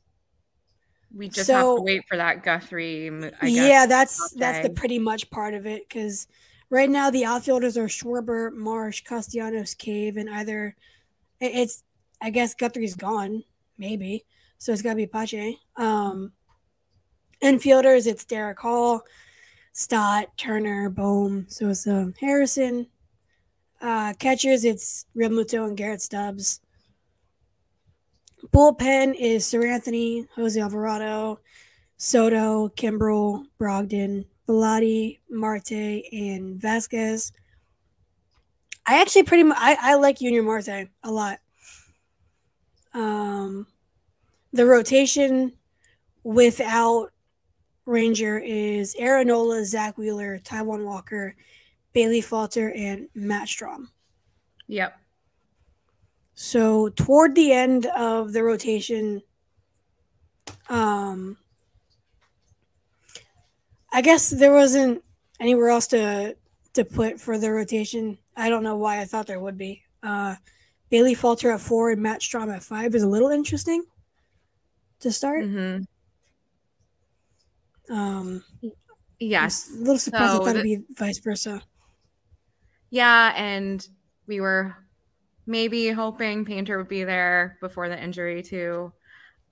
[1.15, 3.09] we just have to wait for that Guthrie.
[3.09, 3.53] I guess.
[3.53, 6.27] yeah that's that's the pretty much part of it because
[6.71, 10.75] right now the outfielders are schwarber marsh castellanos cave and either
[11.41, 11.85] it's
[12.21, 13.45] i guess guthrie's gone
[13.79, 14.25] maybe
[14.59, 16.33] so it's got to be pache um
[17.43, 19.03] infielders it's darick hall
[19.73, 22.87] stott turner bohm so it's um, harrison
[23.81, 26.61] uh catchers it's realmuto and garrett stubbs
[28.53, 31.41] bullpen is seranthony jose alvarado
[31.97, 37.33] Soto, Kimbrel, Brogdon, Bellatti, Marte, and Vasquez.
[38.87, 41.39] I actually pretty much I, I like Junior Marte a lot.
[42.93, 43.67] Um,
[44.53, 45.53] the rotation
[46.23, 47.11] without
[47.87, 51.37] Ranger is Aaronola, Zack Wheeler, Taijuan Walker,
[51.93, 53.89] Bailey Falter, and Matt Strahm.
[54.67, 54.99] Yep.
[56.35, 59.23] So toward the end of the rotation,
[60.69, 61.37] um,
[63.93, 65.03] I guess there wasn't
[65.41, 66.37] anywhere else to
[66.75, 68.19] to put for the rotation.
[68.37, 69.83] I don't know why I thought there would be.
[70.03, 70.35] Uh,
[70.91, 73.85] Bailey Falter at four and Matt Strahm at five is a little interesting
[75.01, 75.45] to start.
[75.45, 75.87] Mhm.
[77.91, 78.45] Um,
[79.21, 79.71] Yes.
[79.71, 81.63] a little surprised So I thought the- it'd be vice versa.
[82.91, 83.87] Yeah, and
[84.27, 84.77] we were
[85.47, 88.93] maybe hoping Painter would be there before the injury too,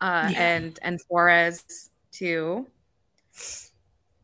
[0.00, 0.56] uh, Yeah.
[0.56, 2.66] and and Suarez too.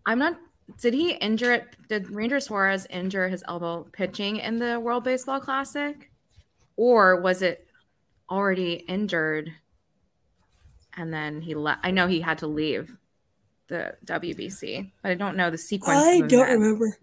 [0.07, 0.39] I'm not.
[0.81, 1.67] Did he injure it?
[1.89, 6.11] Did Ranger Suarez injure his elbow pitching in the World Baseball Classic,
[6.77, 7.67] or was it
[8.31, 9.53] already injured?
[10.97, 11.81] And then he left.
[11.85, 12.97] I know he had to leave
[13.69, 15.99] the WBC, but I don't know the sequence.
[15.99, 16.99] I don't remember.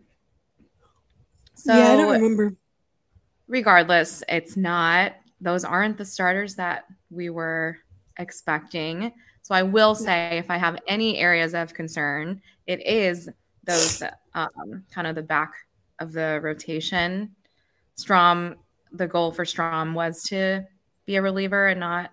[1.56, 2.56] So yeah, I don't remember.
[3.48, 7.78] Regardless, it's not, those aren't the starters that we were
[8.18, 9.12] expecting.
[9.42, 13.30] So I will say, if I have any areas of concern, it is
[13.64, 14.02] those
[14.34, 15.54] um, kind of the back
[16.00, 17.36] of the rotation.
[17.98, 18.56] Strahm,
[18.92, 20.66] the goal for Strahm was to
[21.06, 22.12] be a reliever and not,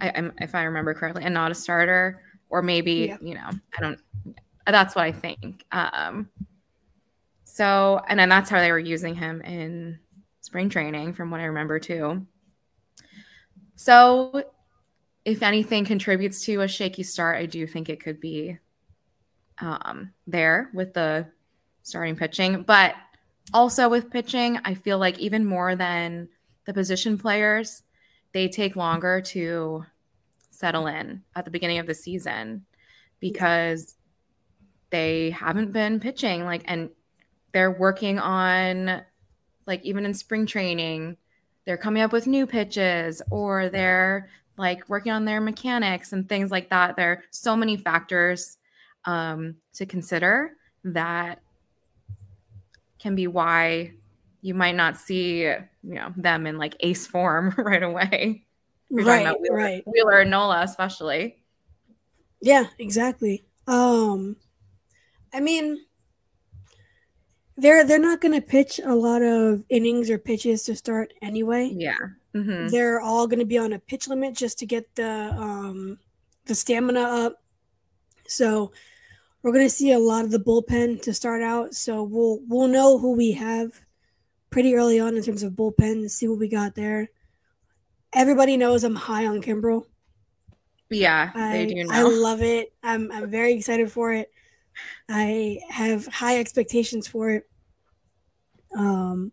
[0.00, 3.16] I, I'm, if I remember correctly, and not a starter, or maybe Yeah.
[3.20, 3.98] you know, I don't.
[4.66, 5.64] That's what I think.
[5.72, 6.28] Um,
[7.44, 9.98] so, and then that's how they were using him in
[10.42, 12.26] spring training, from what I remember too.
[13.76, 14.44] So,
[15.24, 18.58] if anything contributes to a shaky start, I do think it could be
[19.60, 21.26] um, there with the
[21.82, 22.62] starting pitching.
[22.62, 22.94] But
[23.54, 26.28] also with pitching, I feel like even more than
[26.66, 27.82] the position players,
[28.32, 29.84] they take longer to
[30.50, 32.64] settle in at the beginning of the season
[33.20, 33.96] because
[34.90, 36.90] they haven't been pitching like and
[37.52, 39.02] they're working on
[39.72, 41.16] like even in spring training
[41.64, 46.50] they're coming up with new pitches or they're like working on their mechanics and things
[46.50, 48.58] like that there are so many factors
[49.06, 50.52] um, to consider
[50.84, 51.40] that
[52.98, 53.92] can be why
[54.42, 58.44] you might not see you know them in like ace form right away
[58.90, 59.82] You're Right, Wheeler, right.
[59.86, 61.42] Wheeler and Nola especially
[62.42, 63.42] Yeah, exactly.
[63.66, 64.36] Um,
[65.32, 65.78] I mean,
[67.62, 71.72] they're they're not going to pitch a lot of innings or pitches to start anyway.
[71.76, 71.96] yeah
[72.34, 75.98] hmm They're all going to be on a pitch limit just to get the um
[76.46, 77.42] the stamina up.
[78.26, 78.72] So
[79.42, 81.74] we're going to see a lot of the bullpen to start out.
[81.74, 83.80] So we'll we'll know who we have
[84.50, 86.10] pretty early on in terms of bullpen.
[86.10, 87.10] See what we got there.
[88.12, 89.86] Everybody knows I'm high on Kimbrel.
[90.90, 92.72] yeah I, they do know I love it.
[92.82, 94.30] I'm I'm very excited for it.
[95.08, 97.48] I have high expectations for it.
[98.74, 99.32] Um,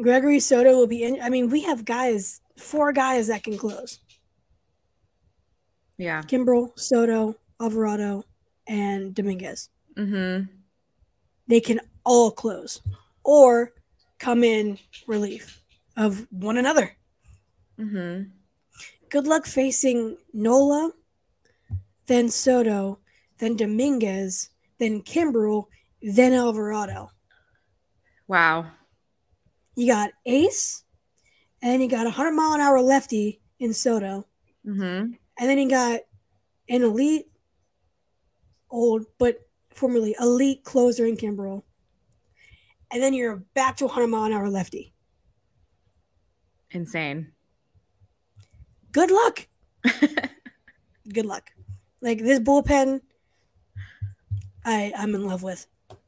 [0.00, 1.20] Gregory Soto will be in.
[1.22, 4.00] I mean, we have guys, four guys that can close:
[5.96, 8.24] yeah Kimbrel, Soto, Alvarado,
[8.66, 9.70] and Dominguez.
[9.96, 10.42] hmm
[11.48, 12.82] They can all close,
[13.24, 13.72] or
[14.18, 15.62] come in relief
[15.96, 16.96] of one another.
[17.78, 18.22] hmm
[19.08, 20.90] Good luck facing Nola,
[22.06, 22.98] then Soto,
[23.38, 25.66] then Dominguez, then Kimbrel,
[26.02, 27.10] then Alvarado.
[28.28, 28.66] Wow
[29.76, 30.84] You got Ace,
[31.62, 34.26] and you got a 100 mile an hour lefty in Soto,
[34.64, 36.00] hmm and then you got
[36.68, 37.26] an elite,
[38.70, 39.38] old, but
[39.70, 41.62] formerly elite closer in Kimbrel.
[42.90, 44.94] And then you're back to a 100 mile an hour lefty.
[46.70, 47.32] insane
[48.92, 49.46] Good luck.
[51.12, 51.50] Good luck.
[52.00, 53.02] Like this bullpen,
[54.64, 55.66] I, I'm in love with.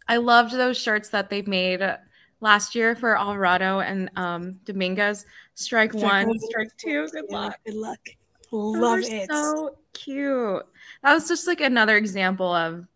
[0.08, 1.82] I loved those shirts that they made
[2.40, 5.26] last year for Alvarado and um, Dominguez.
[5.54, 7.08] Strike, Strike one, one, strike two.
[7.08, 7.58] Good luck.
[7.66, 7.98] Good luck.
[8.50, 9.28] Love it.
[9.30, 10.62] So cute.
[11.02, 12.86] That was just like another example of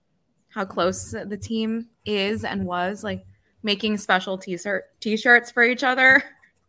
[0.48, 3.24] how close the team is and was like
[3.62, 6.22] making special t-shirt t-shirts for each other,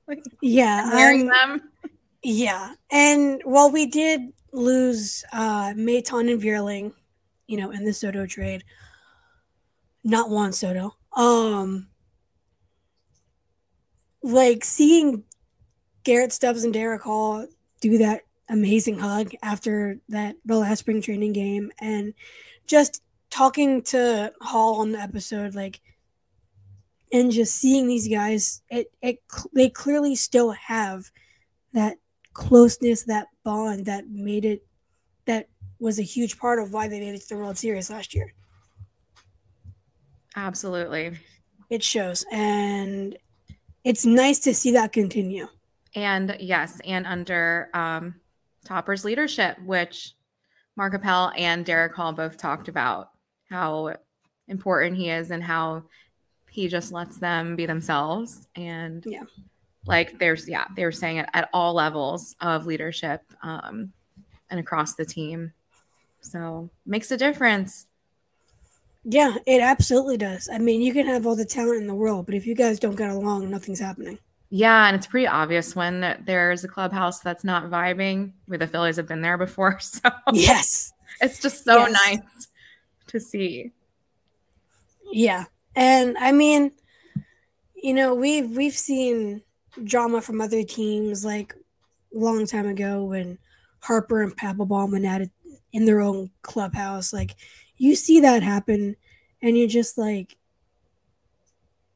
[0.41, 0.93] yeah.
[0.93, 1.91] wearing I'm- them.
[2.25, 6.93] Yeah, and while we did lose uh Maton and Vierling,
[7.47, 8.63] you know, in the Soto trade,
[10.05, 10.95] not Juan Soto.
[11.17, 11.87] Um,
[14.23, 15.23] like seeing
[16.03, 17.45] Garrett Stubbs and Darick Hall
[17.81, 22.13] do that amazing hug after that the last spring training game, and
[22.65, 25.81] just talking to Hall on the episode, like,
[27.11, 29.19] and just seeing these guys, it it
[29.53, 31.11] they clearly still have
[31.73, 31.97] that
[32.33, 34.65] closeness, that bond that made it
[35.25, 35.49] that
[35.79, 38.33] was a huge part of why they made it to the World Series last year.
[40.35, 41.17] Absolutely.
[41.69, 43.17] It shows, and
[43.83, 45.47] it's nice to see that continue.
[45.95, 48.15] And yes, and under um,
[48.65, 50.13] Topper's leadership, which
[50.75, 53.09] Mark Appel and Darick Hall both talked about
[53.49, 53.95] how
[54.47, 55.83] important he is and how
[56.49, 58.47] he just lets them be themselves.
[58.55, 59.23] And Yeah.
[59.85, 63.91] like there's, yeah, they were saying it at all levels of leadership um,
[64.49, 65.53] and across the team.
[66.21, 67.85] So makes a difference.
[69.05, 70.49] Yeah, it absolutely does.
[70.51, 72.79] I mean, you can have all the talent in the world, but if you guys
[72.79, 74.17] don't get along, nothing's happening.
[74.49, 78.33] Yeah, and it's pretty obvious when there's a clubhouse that's not vibing.
[78.45, 80.93] Where the Phillies have been there before, so Yes.
[81.19, 81.91] it's just so Yes.
[82.05, 82.47] nice
[83.07, 83.71] to see.
[85.11, 85.45] Yeah.
[85.75, 86.71] And I mean,
[87.75, 89.41] you know, we've we've seen
[89.83, 91.53] drama from other teams like
[92.15, 93.39] a long time ago when
[93.79, 95.31] Harper and Papelbon went at it
[95.71, 97.11] in their own clubhouse.
[97.11, 97.35] Like
[97.83, 98.95] you see that happen
[99.41, 100.37] and you're just like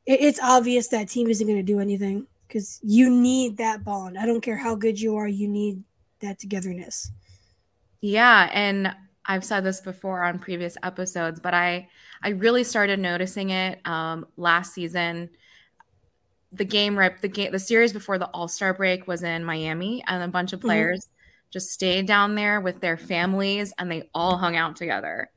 [0.05, 4.17] it, it's obvious that team isn't going to do anything because you need that bond.
[4.17, 5.83] I don't care how good you are, you need
[6.21, 7.11] that togetherness.
[8.01, 8.93] Yeah, and
[9.25, 11.89] I've said this before on previous episodes, but I
[12.23, 15.29] I really started noticing it um, last season.
[16.53, 20.03] The game right the game the series before the All Star break was in Miami,
[20.07, 20.63] and a bunch of Mhm.
[20.63, 21.07] players
[21.49, 25.29] just stayed down there with their families, and they all hung out together.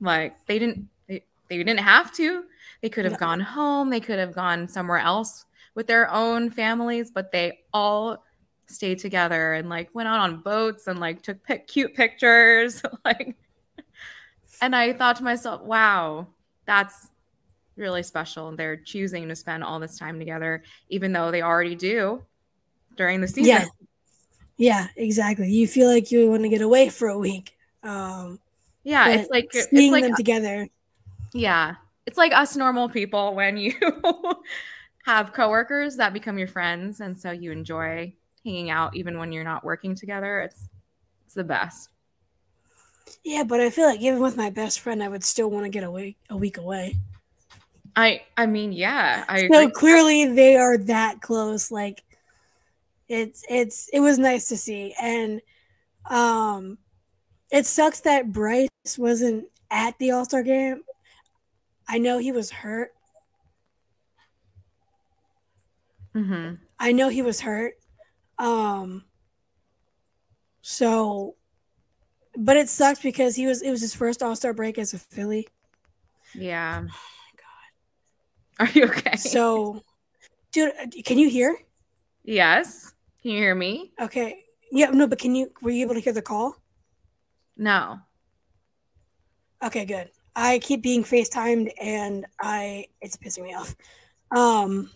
[0.00, 2.44] Like they didn't they, they didn't have to.
[2.80, 3.18] They could have No.
[3.18, 3.90] gone home.
[3.90, 5.44] They could have gone somewhere else
[5.74, 8.24] with their own families, but they all
[8.66, 13.34] stayed together and like went out on boats and like took pic- cute pictures like
[14.62, 16.24] and i thought to myself wow
[16.66, 17.08] that's
[17.74, 22.22] really special they're choosing to spend all this time together even though they already do
[22.96, 23.64] during the season Yeah.
[24.56, 25.50] Yeah, exactly.
[25.50, 27.56] You feel like you want to get away for a week.
[27.82, 28.38] Um
[28.84, 30.68] yeah but it's like it's like them together.
[31.32, 31.74] yeah
[32.06, 33.72] it's like us normal people when you
[35.04, 38.12] have coworkers that become your friends and so you enjoy
[38.44, 40.68] hanging out even when you're not working together it's
[41.26, 41.90] it's the best
[43.24, 45.70] Yeah, but I feel like even with my best friend, I would still want to
[45.70, 46.96] get away a week away.
[47.96, 49.70] i i mean yeah i So agree.
[49.70, 51.70] clearly they are that close.
[51.70, 52.02] Like
[53.08, 54.94] it's it's it was nice to see.
[55.00, 55.40] And
[56.10, 56.78] um
[57.50, 60.82] it sucks that Bryce wasn't at the All Star game.
[61.88, 62.92] I know he was hurt.
[66.14, 66.58] Mhm.
[66.78, 67.74] I know he was hurt.
[68.38, 69.04] Um
[70.62, 71.36] so
[72.36, 75.48] but it sucks because he was it was his first All-Star break as a Philly.
[76.34, 76.82] Yeah.
[77.36, 78.68] God.
[78.68, 79.16] Are you okay?
[79.16, 79.82] So
[80.52, 81.56] dude, uh, can you hear?
[82.24, 82.92] yes.
[83.22, 83.92] Can you hear me?
[84.00, 84.44] Okay.
[84.72, 86.56] Yeah, no, but can you were you able to hear the call?
[87.56, 88.00] No.
[89.62, 90.10] Okay, good.
[90.34, 93.74] I keep being FaceTimed and I it's pissing me off.
[94.34, 94.90] Um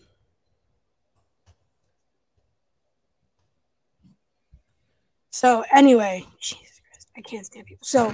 [5.31, 7.85] So anyway, Jesus Christ, I can't stand people.
[7.87, 8.09] So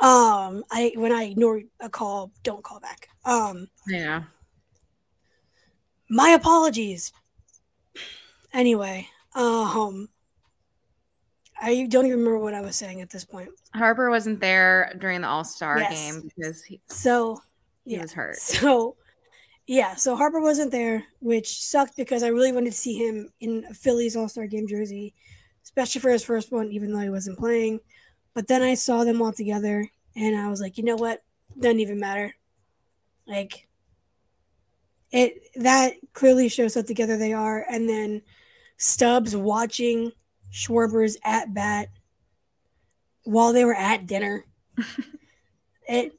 [0.00, 3.08] um I when I ignore a call, don't call back.
[3.24, 4.24] Um Yeah.
[6.10, 7.12] my apologies.
[8.52, 10.08] Anyway, um
[11.60, 13.50] I don't even remember what I was saying at this point.
[13.74, 15.90] Harper wasn't there during the All Star Yes.
[15.90, 17.40] game because he, So
[17.84, 18.02] he Yeah.
[18.02, 18.36] was hurt.
[18.40, 18.96] So,
[19.66, 23.64] yeah, so Harper wasn't there, which sucked because I really wanted to see him in
[23.70, 25.14] a Phillies All Star Game jersey,
[25.64, 27.80] especially for his first one, even though he wasn't playing.
[28.34, 31.22] But then I saw them all together, and I was like, you know what?
[31.58, 32.34] Doesn't even matter.
[33.26, 33.66] Like,
[35.10, 37.64] it that clearly shows how together they are.
[37.70, 38.22] And then
[38.76, 40.12] Stubbs watching
[40.54, 41.88] Schwarber's at bat
[43.24, 44.44] while they were at dinner.
[45.88, 46.16] it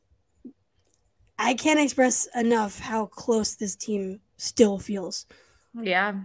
[1.40, 5.26] I can't express enough how close this team still feels.
[5.74, 6.16] Yeah.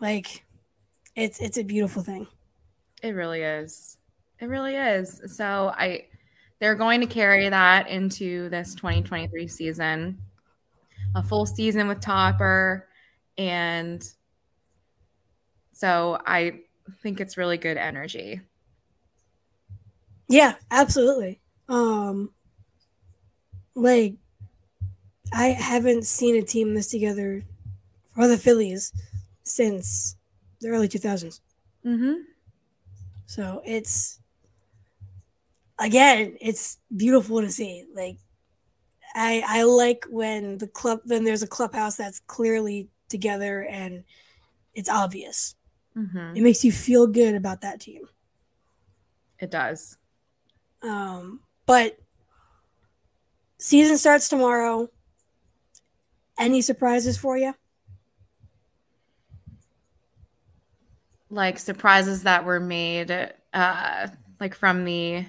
[0.00, 0.44] Like
[1.14, 2.26] it's it's a beautiful thing.
[3.02, 3.98] It really is.
[4.38, 5.20] It really is.
[5.26, 6.06] So I
[6.60, 10.18] they're going to carry that into this 2023 season.
[11.14, 12.88] A full season with Topper
[13.36, 14.02] and
[15.80, 16.60] so I
[17.02, 18.42] think it's really good energy.
[20.28, 21.40] Yeah, absolutely.
[21.68, 22.30] Um
[23.74, 24.14] like
[25.32, 27.42] I haven't seen a team this together
[28.14, 28.92] for the Phillies
[29.44, 30.16] since
[30.60, 31.40] the early 2000s.
[31.84, 32.24] Mhm.
[33.26, 34.20] So it's
[35.78, 37.84] again, it's beautiful to see.
[37.94, 38.18] Like
[39.14, 44.04] I I like when the club then there's a clubhouse that's clearly together and
[44.74, 45.56] it's obvious.
[45.96, 46.36] Mm-hmm.
[46.36, 48.02] It makes you feel good about that team.
[49.38, 49.96] It does.
[50.82, 51.98] Um, but
[53.58, 54.90] season starts tomorrow.
[56.38, 57.54] Any surprises for you?
[61.28, 64.08] Like surprises that were made, uh,
[64.40, 65.26] like from the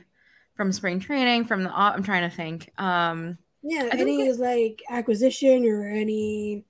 [0.55, 2.69] from spring training, from the I'm trying to think.
[2.77, 6.65] Um, yeah, I any think it, like acquisition or any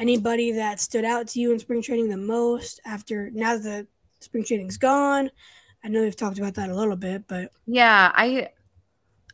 [0.00, 3.86] anybody that stood out to you in spring training the most after now that the
[4.24, 5.30] spring training's gone.
[5.84, 8.50] I know we've talked about that a little bit, but Yeah, I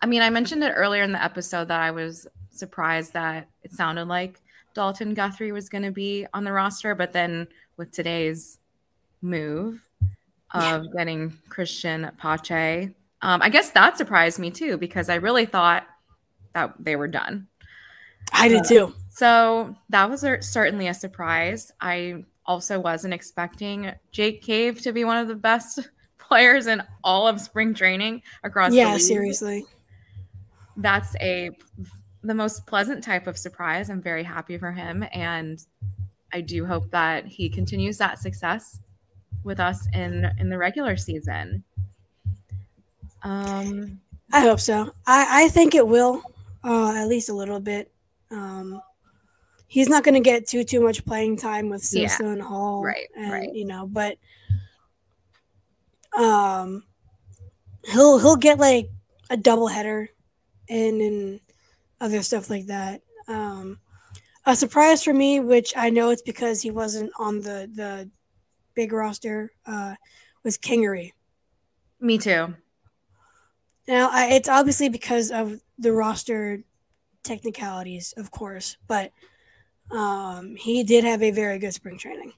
[0.02, 3.72] I mean, I mentioned it earlier in the episode that I was surprised that it
[3.72, 4.40] sounded like
[4.74, 8.58] Dalton Guthrie was going to be on the roster, but then with today's
[9.22, 9.80] move
[10.52, 12.90] of getting Cristian Pache,
[13.22, 15.86] um, I guess that surprised me too because I really thought
[16.52, 17.48] that they were done.
[18.32, 18.94] I did Uh, too.
[19.16, 21.72] So that was a, certainly a surprise.
[21.80, 25.88] I also wasn't expecting Jake Cave to be one of the best
[26.18, 29.64] players in all of spring training across the Yeah, seriously.
[30.76, 31.48] That's a
[32.24, 33.88] the most pleasant type of surprise.
[33.88, 35.64] I'm very happy for him and
[36.30, 38.80] I do hope that he continues that success
[39.44, 41.64] with us in in the regular season.
[43.22, 43.98] Um
[44.30, 44.92] I hope so.
[45.06, 46.20] I, I think it will,
[46.62, 47.90] uh, at least a little bit.
[48.30, 48.82] Um,
[49.76, 52.08] he's not going to get too too much playing time with Yeah.
[52.08, 53.52] Sosa and Hall, Right, And, right.
[53.52, 54.16] You know, but
[56.16, 56.82] um,
[57.84, 58.88] he'll he'll get like
[59.28, 60.08] a double header
[60.68, 61.40] and and
[62.00, 63.02] other stuff like that.
[63.28, 63.78] Um,
[64.46, 68.10] a surprise for me, which I know it's because he wasn't on the the
[68.74, 69.96] big roster, uh,
[70.42, 71.12] was Kingery.
[72.00, 72.54] me too.
[73.88, 76.62] Now, I, it's obviously because of the roster
[77.22, 79.12] technicalities, of course, but
[79.90, 82.32] um, he did have a very good spring training.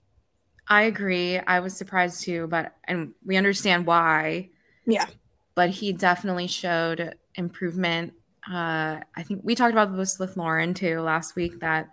[0.68, 1.38] I agree.
[1.38, 4.50] I was surprised too, but and we understand why.
[4.86, 5.06] Yeah.
[5.54, 8.12] But he definitely showed improvement.
[8.46, 11.88] Uh, I think we talked about this with Lauren too last week that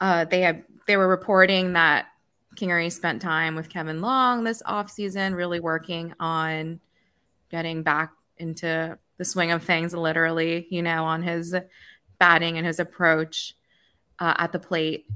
[0.00, 2.06] uh, they had they were reporting that
[2.56, 6.80] Kingery spent time with Kevin Long this offseason, really working on
[7.50, 11.54] getting back into the swing of things, literally, you know, on his
[12.18, 13.54] batting and his approach
[14.20, 15.06] uh, at the plate.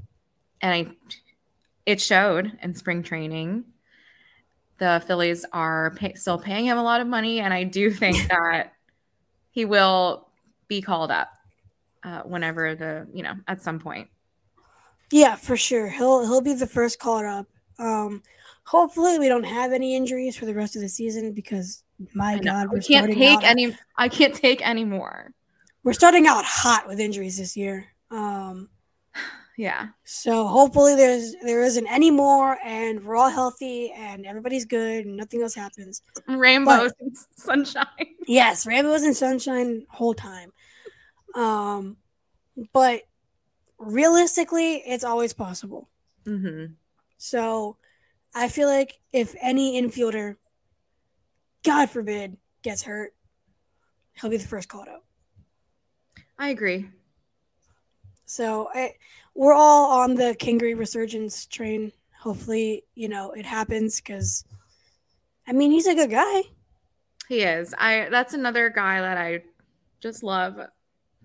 [0.61, 1.11] And I
[1.85, 3.65] it showed in spring training.
[4.77, 8.27] The Phillies are pay- still paying him a lot of money, and I do think
[8.29, 8.73] that
[9.51, 10.27] he will
[10.67, 11.29] be called up
[12.03, 14.09] uh, whenever the you know at some point.
[15.11, 15.87] Yeah, for sure.
[15.89, 17.47] He'll he'll be the first called up.
[17.77, 18.23] Um,
[18.65, 21.83] hopefully, we don't have any injuries for the rest of the season because
[22.13, 22.39] my.
[22.39, 23.77] God, we're can't take any.
[23.97, 25.33] I can't take any more.
[25.83, 27.87] We're starting out hot with injuries this year.
[28.09, 28.69] Um,
[29.57, 35.05] Yeah, so hopefully there's there isn't any more, and we're all healthy and everybody's good
[35.05, 36.01] and nothing else happens.
[36.27, 37.85] rainbows and sunshine.
[38.27, 40.51] Yes, rainbows and sunshine whole time.
[41.35, 41.97] Um,
[42.73, 43.03] but
[43.77, 45.89] realistically, it's always possible.
[46.25, 46.65] hmm
[47.17, 47.77] So
[48.33, 50.35] I feel like if any infielder,
[51.63, 53.13] God forbid, gets hurt,
[54.19, 55.05] he'll be the first called up.
[56.37, 56.89] I agree.
[58.25, 58.95] So I,
[59.35, 61.91] we're all on the Kingery resurgence train.
[62.21, 64.43] Hopefully, you know it happens because,
[65.47, 66.41] I mean, he's a good guy.
[67.29, 67.75] He is.
[67.77, 68.07] I.
[68.09, 69.43] That's another guy that I
[69.99, 70.59] just love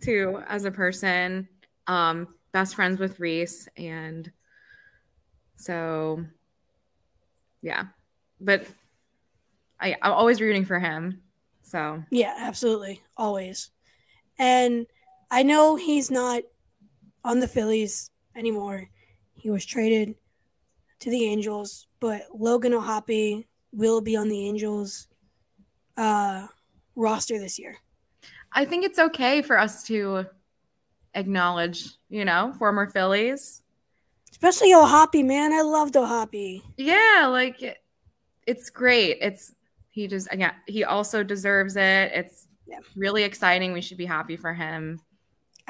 [0.02, 1.48] too as a person.
[1.86, 4.30] Um, best friends with Rhys, and
[5.56, 6.24] so
[7.62, 7.84] yeah.
[8.40, 8.66] But
[9.78, 11.22] I, I'm always rooting for him.
[11.62, 13.70] So Yeah, absolutely, always.
[14.38, 14.86] And
[15.30, 16.42] I know he's not
[17.24, 18.88] on the Phillies anymore.
[19.34, 20.14] He was traded
[21.00, 25.08] to the Angels, but Logan O'Hoppe will be on the Angels
[25.96, 26.46] uh,
[26.94, 27.76] roster this year.
[28.52, 30.26] I think it's okay for us to
[31.14, 33.62] acknowledge, you know, former Phillies.
[34.30, 35.52] Especially O'Hoppe, man.
[35.52, 36.62] I loved O'Hoppe.
[36.76, 37.78] Yeah, like it-
[38.46, 39.18] it's great.
[39.20, 39.54] It's
[39.90, 42.10] he just again he also deserves it.
[42.14, 42.78] It's Yeah.
[42.96, 43.72] really exciting.
[43.72, 45.00] We should be happy for him.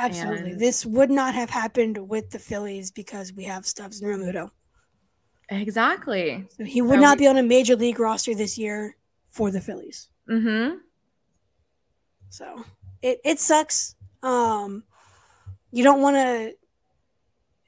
[0.04, 0.52] Absolutely.
[0.52, 4.50] And- This would not have happened with the Phillies because we have Stubbs and Realmuto.
[5.48, 6.46] Exactly.
[6.56, 8.96] So he would So not we- be on a major league roster this year
[9.28, 10.08] for the Phillies.
[10.28, 10.76] Mm-hmm.
[12.28, 12.64] So
[13.02, 13.94] it, it sucks.
[14.22, 14.84] Um,
[15.72, 16.54] you don't want to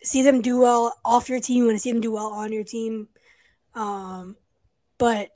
[0.02, 1.58] see them do well off your team.
[1.58, 3.08] You want to see them do well on your team.
[3.74, 4.36] Um,
[4.98, 5.30] but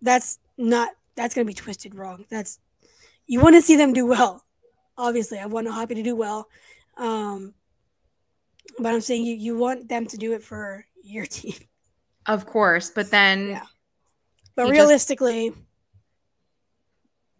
[0.00, 2.24] that's not that's gonna be twisted wrong.
[2.30, 2.58] That's
[3.26, 4.43] you want to see them do well.
[4.96, 6.48] Obviously, I want Happy to do well.
[6.96, 7.54] Um,
[8.78, 11.54] but I'm saying you you want them to do it for your team.
[12.26, 12.90] Of course.
[12.90, 13.66] But then Yeah.
[14.56, 15.52] But realistically,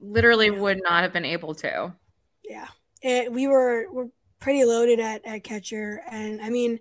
[0.00, 0.58] literally Yeah.
[0.60, 1.94] would not have been able to.
[2.44, 2.68] yeah,
[3.02, 4.08] it, we were we're
[4.40, 6.78] pretty loaded at, at catcher, and I mean,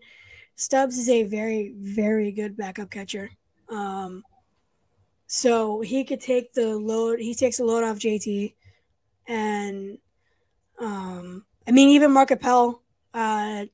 [0.56, 3.30] Stubbs is a very, very good backup catcher.
[3.70, 4.24] Um,
[5.28, 7.20] so he could take the load.
[7.20, 8.54] He takes the load off JT,
[9.28, 9.98] and
[10.80, 12.82] um, I mean, even Mark Appel
[13.14, 13.66] uh,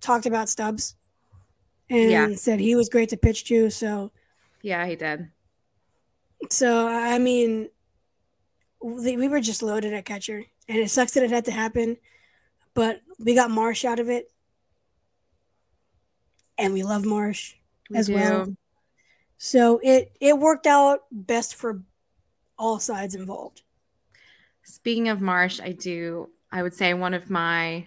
[0.00, 0.96] talked about Stubbs
[1.90, 2.34] and Yeah.
[2.36, 3.70] said he was great to pitch to.
[3.70, 4.12] So,
[4.62, 5.30] Yeah, he did.
[6.50, 7.70] so I mean,
[8.82, 11.96] we we were just loaded at catcher, and it sucks that it had to happen,
[12.74, 14.30] but we got Marsh out of it,
[16.58, 17.54] and we love Marsh
[17.90, 18.14] We as do.
[18.14, 18.56] well.
[19.38, 21.82] So it it worked out best for
[22.58, 23.63] all sides involved.
[24.64, 26.30] Speaking of Marsh, I do.
[26.50, 27.86] I would say one of my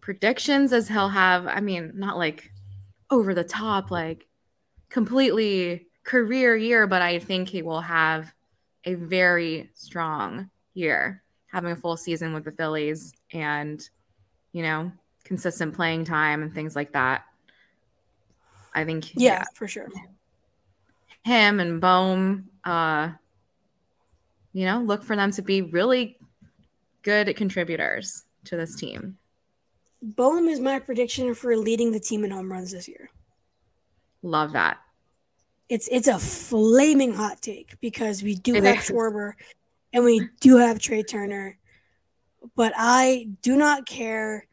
[0.00, 1.46] predictions is he'll have.
[1.46, 2.50] I mean, not like
[3.10, 4.26] over the top, like
[4.88, 8.32] completely career year, but I think he will have
[8.84, 13.86] a very strong year, having a full season with the Phillies and
[14.52, 14.92] you know
[15.24, 17.24] consistent playing time and things like that.
[18.74, 19.88] I think Yeah, for sure.
[21.24, 23.10] him and Bohm, uh,
[24.52, 26.18] you know, look for them to be really
[27.02, 29.18] good contributors to this team.
[30.02, 33.10] Bohm is my prediction for leading the team in home runs this year.
[34.22, 34.78] Love that.
[35.68, 38.88] It's it's a flaming hot take because we do It have is.
[38.88, 39.32] Schwarber
[39.92, 41.58] and we do have Trey Turner,
[42.56, 44.46] but I do not care.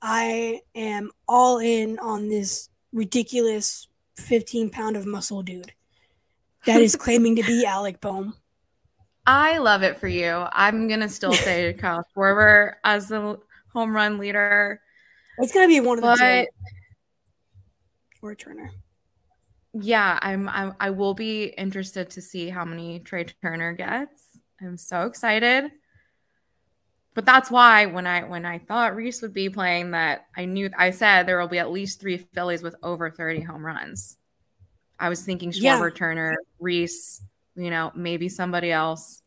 [0.00, 5.72] I am all in on this ridiculous 15 pound of muscle dude
[6.66, 8.34] that is claiming to be Alec Bohm.
[9.26, 10.46] I love it for you.
[10.52, 13.38] I'm gonna still say Kyle Schwarber as the
[13.72, 14.80] home run leader,
[15.38, 16.46] It's gonna be one of the
[18.20, 18.70] two or Turner.
[19.74, 24.22] yeah, I'm, I'm I will be interested to see how many Trey Turner gets.
[24.60, 25.70] I'm so excited.
[27.14, 30.70] But that's why when I when I thought Rhys would be playing that I knew
[30.76, 34.16] I said there will be at least three Phillies with over 30 home runs.
[34.98, 35.78] I was thinking Yeah.
[35.78, 37.20] Schwarber, Turner, Rhys,
[37.56, 39.22] you know, maybe somebody else.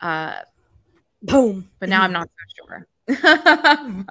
[0.00, 0.36] Uh,
[1.22, 1.68] Boom.
[1.80, 2.86] but now I'm not so sure.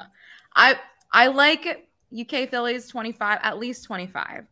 [0.56, 0.76] I
[1.12, 4.46] I like UK Phillies 25, at least 25.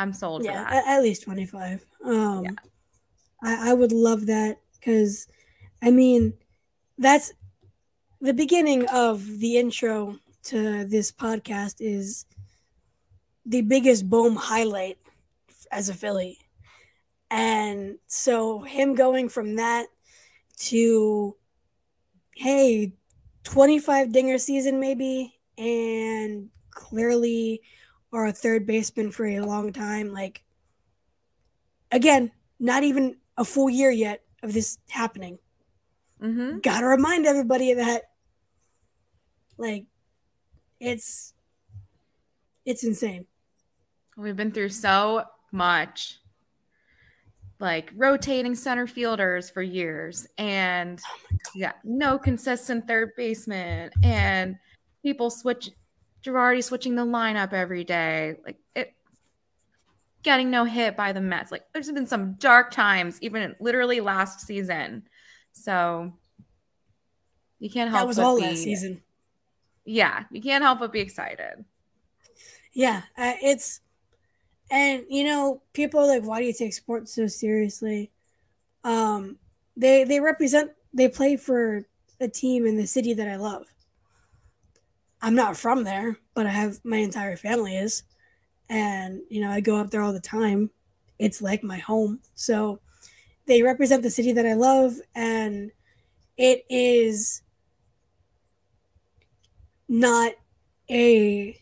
[0.00, 0.86] I'm sold yeah, for that.
[0.86, 2.50] at, at least 25 um Yeah.
[3.42, 5.26] I, I would love that because
[5.82, 6.32] i mean
[6.96, 7.32] that's
[8.20, 12.24] the beginning of the intro to this podcast is
[13.44, 14.98] the biggest boom highlight
[15.70, 16.38] as a philly
[17.30, 19.86] and so him going from that
[20.56, 21.36] to
[22.34, 22.92] hey
[23.44, 27.62] 25 dinger season maybe and clearly
[28.12, 30.42] are a third baseman for a long time like
[31.92, 35.38] again not even a full year yet of this happening.
[36.22, 36.58] Mm-hmm.
[36.58, 38.10] gotta remind everybody of that.
[39.56, 39.86] Like
[40.78, 41.32] it's
[42.66, 43.26] it's insane.
[44.16, 46.19] We've been through so much,
[47.60, 51.00] like rotating center fielders for years, and
[51.54, 54.56] yeah, no consistent third baseman, and
[55.02, 55.70] people switch,
[56.24, 58.94] Girardi switching the lineup every day, like it,
[60.22, 61.50] getting no hit by the Mets.
[61.52, 65.04] Like there's been some dark times, even literally last season.
[65.52, 66.12] So
[67.58, 69.02] you can't help that was all be, last season
[69.84, 71.64] Yeah, you can't help but be excited.
[72.72, 73.80] yeah uh, it's
[74.70, 78.10] and you know people like why do you take sports so seriously?
[78.84, 79.38] Um
[79.76, 81.84] they they represent they play for
[82.20, 83.66] a team in the city that i love.
[85.22, 88.02] I'm not from there but i have my entire family is.
[88.68, 90.70] And you know i go up there all the time.
[91.18, 92.20] It's like my home.
[92.34, 92.80] So
[93.46, 95.72] they represent the city that i love and
[96.36, 97.42] it is
[99.88, 100.32] not
[100.88, 101.60] a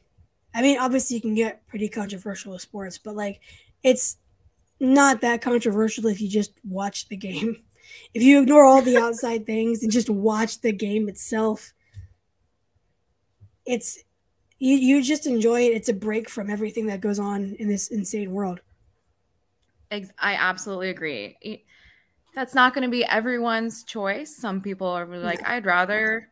[0.59, 3.40] I mean, obviously, you can get pretty controversial with sports, but like,
[3.84, 4.16] it's
[4.80, 7.62] not that controversial if you just watch the game.
[8.12, 11.72] If you ignore all the outside things and just watch the game itself,
[13.64, 13.98] it's
[14.59, 15.72] you, you just enjoy it.
[15.72, 18.61] It's a break from everything that goes on in this insane world.
[19.90, 21.64] I absolutely agree.
[22.34, 24.36] That's not going to be everyone's choice.
[24.36, 26.28] Some people are like, I'd rather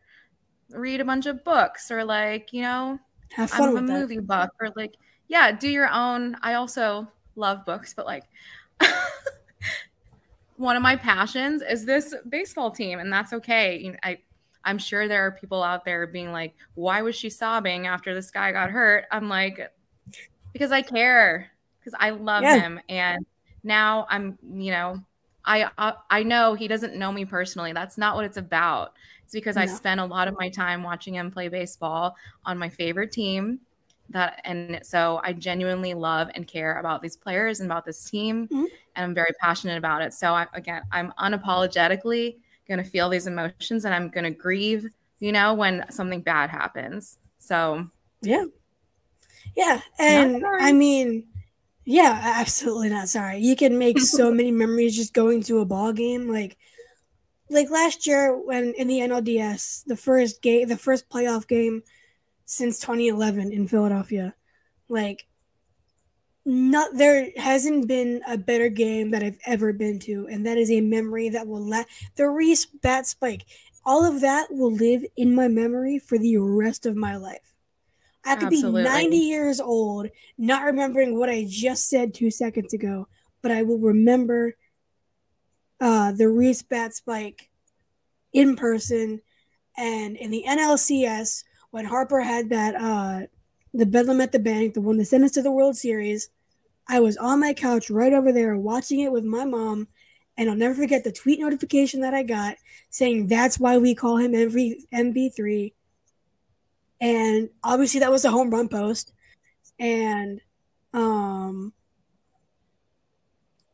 [0.69, 2.99] read a bunch of books or like, you know,
[3.31, 3.99] Have fun I'm a with that.
[3.99, 4.95] movie buff or like,
[5.27, 6.35] yeah, do your own.
[6.41, 8.23] I also love books, but like,
[10.57, 13.77] one of my passions is this baseball team, and that's okay.
[13.77, 14.19] You know, I,
[14.63, 18.31] I'm sure there are people out there being like, why was she sobbing after this
[18.31, 19.05] guy got hurt?
[19.11, 19.71] I'm like,
[20.53, 22.55] because I care, because I love Yeah.
[22.55, 23.25] him, and
[23.63, 25.01] now I'm, you know,
[25.45, 27.73] I uh, I know he doesn't know me personally.
[27.73, 28.93] That's not what it's about.
[29.27, 29.75] It's because I No.
[29.75, 32.15] spent a lot of my time watching him play baseball
[32.45, 33.59] on my favorite team,
[34.09, 38.47] that and so I genuinely love and care about these players and about this team
[38.47, 38.67] Mhm.
[38.95, 40.13] and I'm very passionate about it.
[40.13, 42.37] So I, again, I'm unapologetically
[42.69, 44.87] going to feel these emotions and I'm going to grieve,
[45.19, 47.17] you know, when something bad happens.
[47.39, 47.85] So
[48.21, 48.45] Yeah.
[49.57, 49.81] Yeah.
[49.99, 50.41] And.
[50.61, 51.27] I mean,
[51.83, 53.39] yeah, absolutely not sorry.
[53.39, 56.29] You can make so many memories just going to a ball game.
[56.29, 56.55] Like
[57.49, 61.83] like last year when in the NLDS, the first game the first playoff game
[62.45, 64.35] since 2011 in Philadelphia.
[64.89, 65.27] Like
[66.45, 70.71] not there hasn't been a better game that I've ever been to, and that is
[70.71, 73.45] a memory that will let the Rhys bat spike.
[73.85, 77.53] All of that will live in my memory for the rest of my life.
[78.25, 78.83] I could Absolutely.
[78.83, 83.07] be 90 years old, not remembering what I just said two seconds ago,
[83.41, 84.55] but I will remember
[85.79, 87.49] uh, the Rhys bat spike
[88.33, 89.21] in person
[89.77, 93.27] and in the NLCS when Harper had that uh,
[93.73, 96.29] the Bedlam at the Bank, the one that sent us to the World Series.
[96.87, 99.87] I was on my couch right over there watching it with my mom,
[100.37, 102.55] and I'll never forget the tweet notification that I got
[102.89, 105.73] saying that's why we call him MV, MV3.
[106.99, 109.13] And obviously that was a home run post.
[109.79, 110.41] And
[110.93, 111.73] um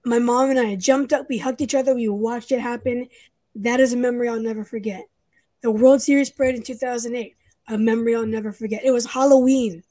[0.06, 3.08] my mom and I jumped up, we hugged each other, we watched it happen.
[3.56, 5.08] That is a memory I'll never forget.
[5.62, 7.36] The World Series parade in 2008,
[7.70, 8.84] a memory I'll never forget.
[8.84, 9.84] It was Halloween.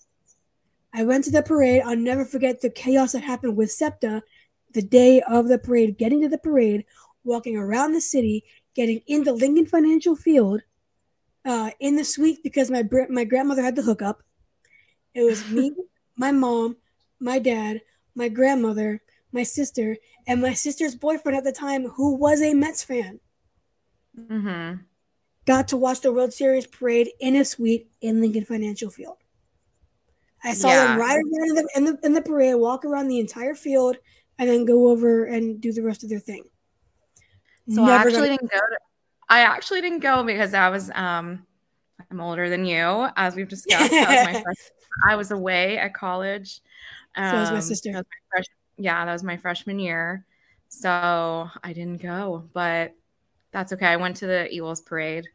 [0.95, 1.83] I went to the parade.
[1.87, 4.23] I'll never forget the chaos that happened with SEPTA
[4.73, 6.85] the day of the parade, getting to the parade,
[7.25, 8.45] walking around the city,
[8.75, 10.63] getting into Lincoln Financial Field
[11.45, 14.23] uh, in the suite because my my grandmother had the hookup.
[15.15, 15.73] It was me,
[16.17, 16.77] my mom,
[17.21, 17.83] my dad,
[18.15, 19.03] my grandmother,
[19.33, 23.21] my sister, and my sister's boyfriend at the time, who was a Mets fan.
[24.15, 24.87] mhm.
[25.47, 29.19] got to watch the World Series parade in a suite in Lincoln Financial Field.
[30.45, 30.77] I saw Yeah.
[30.77, 33.97] them ride around in the, in the in the parade, walk around the entire field,
[34.39, 36.51] and then go over and do the rest of their thing.
[37.69, 38.59] So I actually didn't go.
[38.59, 38.79] To,
[39.29, 41.47] I actually didn't go because I was um
[42.11, 44.01] I'm older than you, as we've discussed.
[44.01, 44.21] Was
[45.09, 46.61] I was away at college.
[47.23, 47.91] So was my Um, sister.
[47.93, 48.05] was
[48.37, 48.43] my
[48.83, 50.25] yeah, that was my freshman year.
[50.69, 52.95] So I didn't go, but
[53.53, 53.87] that's okay.
[53.87, 55.29] I went to the Eagles parade.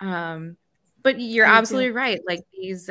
[0.00, 0.56] Um,
[1.02, 1.52] but you're too.
[1.52, 2.20] absolutely right.
[2.26, 2.88] Like these,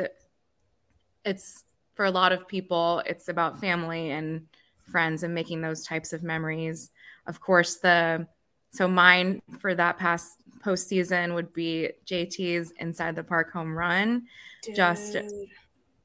[1.24, 4.46] it's for a lot of people, it's about family and
[4.84, 6.90] friends and making those types of memories.
[7.26, 8.26] Of course, the
[8.70, 14.26] so mine for that past postseason would be JT's inside the park home run
[14.74, 15.16] just-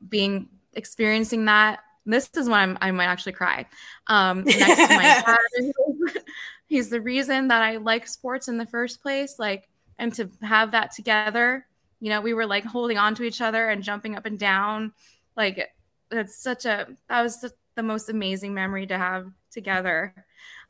[0.10, 1.80] being experiencing that.
[2.06, 3.66] This is when I'm, I might actually cry.
[4.08, 6.24] Um, next to my dad,
[6.68, 9.40] he's the reason that I like sports in the first place.
[9.40, 11.66] Like, and to have that together,
[12.00, 14.92] you know, we were like holding on to each other and jumping up and down.
[15.38, 15.70] Like,
[16.10, 20.14] that's such a that was the, the most amazing memory to have together.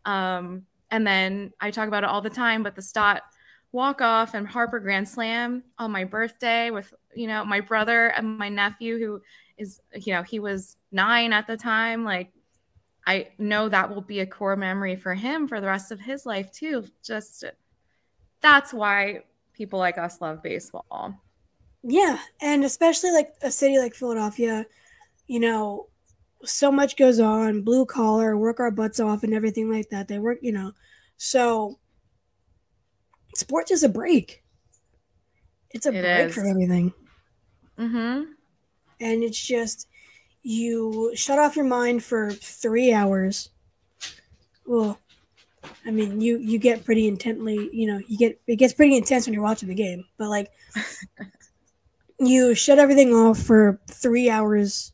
[0.06, 3.24] Um, and then I talk about it all the time, but the Stott
[3.72, 8.38] walk off and Harper Grand Slam on my birthday with you know my brother and
[8.38, 9.22] my nephew who
[9.58, 12.32] is you know he was nine at the time like
[13.06, 16.26] I know that will be a core memory for him for the rest of his
[16.26, 17.46] life too just
[18.42, 19.24] that's why
[19.54, 21.22] people like us love baseball
[21.84, 24.66] Yeah, and especially like a city like Philadelphia,
[25.28, 25.90] you know,
[26.44, 30.08] so much goes on, blue collar, work our butts off and everything like that.
[30.08, 30.74] They work, you know.
[31.18, 31.80] So
[33.36, 34.44] sports is a break.
[35.72, 36.36] It's a It break is.
[36.36, 36.94] from everything.
[37.78, 38.34] mm-hmm
[39.00, 39.88] And it's just
[40.44, 43.50] you shut off your mind for three hours.
[44.66, 45.00] Well,
[45.86, 49.26] I mean, you you get pretty intently, you know, you get it gets pretty intense
[49.26, 50.52] when you're watching the game, but like
[52.20, 54.92] you shut everything off for three hours.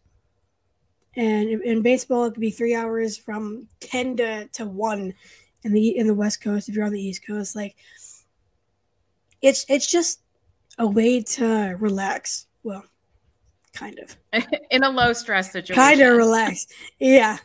[1.15, 5.15] And in- baseball, it could be three hours from ten to, to one
[5.63, 6.69] in the in the West Coast.
[6.69, 7.75] If you're on the East Coast, like
[9.41, 10.21] it's it's just
[10.77, 12.45] a way to relax.
[12.63, 12.83] Well,
[13.79, 14.17] kind of
[14.71, 16.67] in a low stress situation kind of relax.
[16.99, 17.37] Yeah,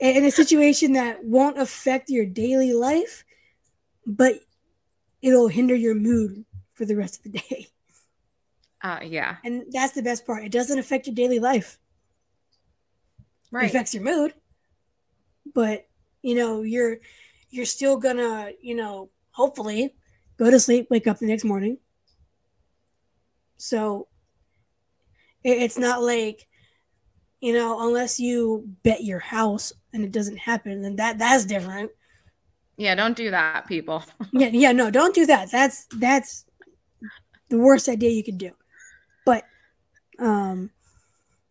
[0.00, 3.24] in a situation that won't affect your daily life,
[4.06, 4.34] but
[5.22, 7.68] it'll hinder your mood for the rest of the day.
[8.82, 10.44] uh, yeah And that's the best part.
[10.44, 11.78] It doesn't affect your daily life.
[13.52, 14.34] It right affects your mood,
[15.54, 15.86] but
[16.22, 16.98] you know you're
[17.50, 19.94] you're still gonna you know hopefully
[20.38, 21.78] go to sleep, wake up the next morning.
[23.58, 24.13] So it-
[25.44, 26.48] it's not like
[27.40, 31.90] you know unless you bet your house and it doesn't happen, then that that's different.
[32.76, 35.50] yeah don't do that people yeah, yeah, no, don't do that.
[35.50, 36.44] That's that's
[37.48, 38.52] the worst idea you could do.
[39.24, 39.44] But
[40.18, 40.70] um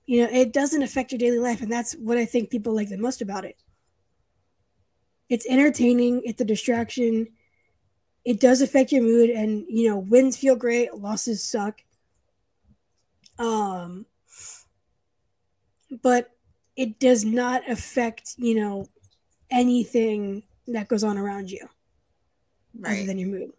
[0.06, 2.90] You know, it doesn't affect your daily life, and that's what I think people like
[2.90, 3.58] the most about it.
[5.30, 6.22] It's entertaining.
[6.26, 7.28] It's a distraction.
[8.26, 11.82] It does affect your mood, and you know, wins feel great, losses suck.
[13.44, 14.06] Um,
[16.02, 16.32] but
[16.76, 18.88] it does not affect you know
[19.52, 21.68] anything that goes on around you
[22.80, 22.94] right.
[22.94, 23.52] other than your mood.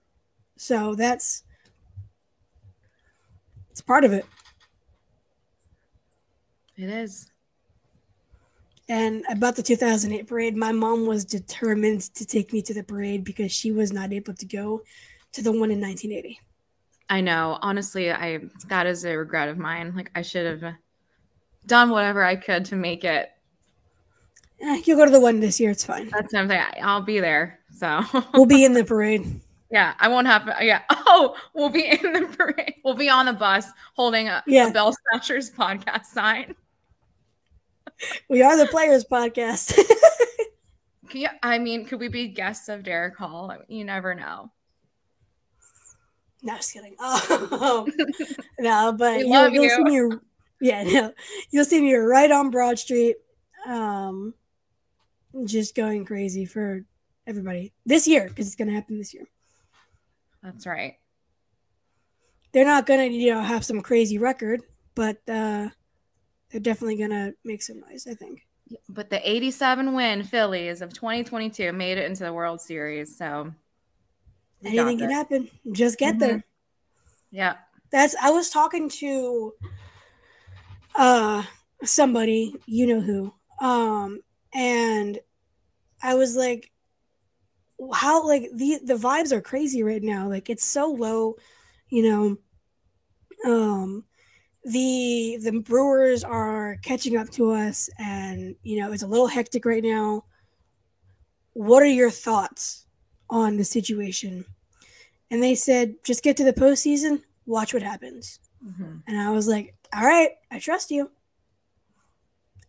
[0.57, 1.45] So that's
[3.71, 4.25] it's part of it.
[6.77, 7.31] It is.
[8.89, 13.25] And about the 2008 parade, my mom was determined to take me to the parade
[13.25, 14.83] because she was not able to go
[15.33, 16.39] to the one in 1980.
[17.15, 17.59] I know.
[17.63, 19.95] Honestly, I that is a regret of mine.
[19.95, 20.75] Like I should have
[21.67, 23.31] done whatever I could to make it.
[24.61, 25.71] Eh, you'll go to the one this year.
[25.71, 26.09] It's fine.
[26.11, 26.65] That's what I'm saying.
[26.83, 27.61] I'll be there.
[27.73, 28.03] So
[28.35, 29.41] We'll be in the parade.
[29.71, 30.51] yeah, I won't have.
[30.61, 30.83] Yeah.
[31.07, 32.75] Oh, we'll be in the parade.
[32.85, 34.67] We'll be on the bus holding a, Yeah.
[34.67, 36.57] a Bell Snatchers podcast sign.
[38.29, 39.79] We are the Players Podcast.
[41.13, 43.57] You, I mean, could we be guests of Darick Hall?
[43.69, 44.51] You never know.
[46.45, 46.97] No, just kidding.
[47.01, 47.89] Oh,
[48.61, 49.71] no, but We you'll, you'll you.
[49.71, 50.17] see me.
[50.61, 51.15] Yeah, no,
[51.51, 53.17] you'll see me right on Broad Street,
[53.67, 54.35] um,
[55.45, 56.85] just going crazy for
[57.27, 59.25] everybody this year because it's going to happen this year.
[60.43, 60.99] That's right.
[62.53, 64.63] they're not gonna you know have some crazy record,
[64.95, 65.69] but uh,
[66.51, 68.07] they're definitely gonna make some noise.
[68.11, 68.47] I think.
[68.89, 73.17] But the 87 win Phillies of 2022 made it into the World Series.
[73.17, 73.53] So
[74.65, 75.51] we Anything can happen.
[75.73, 76.21] Just get Mhm.
[76.21, 76.45] there.
[77.31, 77.57] Yeah.
[77.91, 78.15] That's.
[78.21, 79.55] I was talking to
[80.97, 81.43] uh
[81.83, 84.21] somebody you know who um
[84.55, 85.19] and
[86.03, 86.71] I was like
[87.93, 91.35] how like the the vibes are crazy right now like it's so low
[91.89, 92.39] you
[93.45, 94.05] know um
[94.65, 99.65] the the brewers are catching up to us and you know it's a little hectic
[99.65, 100.25] right now
[101.53, 102.87] what are your thoughts
[103.29, 104.45] on the situation
[105.31, 109.03] and they said just get to the postseason watch what happens Mhm.
[109.07, 111.11] and i was like all right i trust you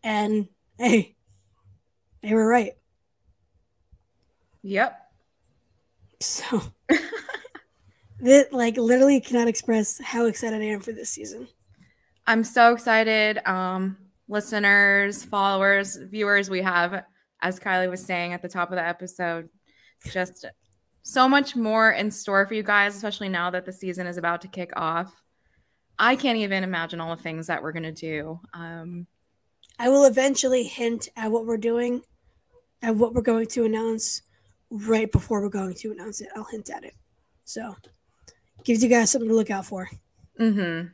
[0.03, 0.47] and
[0.77, 1.15] hey
[2.21, 2.73] they were right
[4.63, 4.99] Yep.
[6.21, 6.61] so
[8.19, 11.47] that like literally cannot express how excited i am for this season
[12.27, 13.37] I'm so excited.
[13.47, 13.97] Um,
[14.27, 17.03] listeners, followers, viewers, we have,
[17.39, 19.47] as Kylie was saying at the top of the episode,
[20.11, 20.43] just
[21.07, 24.41] so much more in store for you guys, especially now that the season is about
[24.41, 25.21] to kick off.
[25.99, 28.39] I can't even imagine all the things that we're going to do.
[28.55, 29.05] Um,
[29.77, 32.01] I will eventually hint at what we're doing,
[32.81, 34.23] at what we're going to announce
[34.71, 36.29] right before we're going to announce it.
[36.35, 36.95] I'll hint at it.
[37.43, 37.75] So,
[38.63, 39.87] gives you guys something to look out for
[40.39, 40.89] mhm.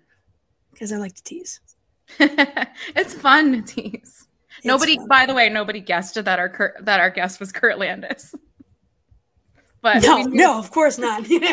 [0.74, 1.62] because I like to tease.
[2.20, 4.28] it's fun to tease.
[4.58, 5.08] It's nobody, fun.
[5.08, 8.36] by the way, nobody guessed that our that our guest was Kurt Landis.
[9.82, 11.28] But No, knew- no, of course not.
[11.30, 11.52] we like,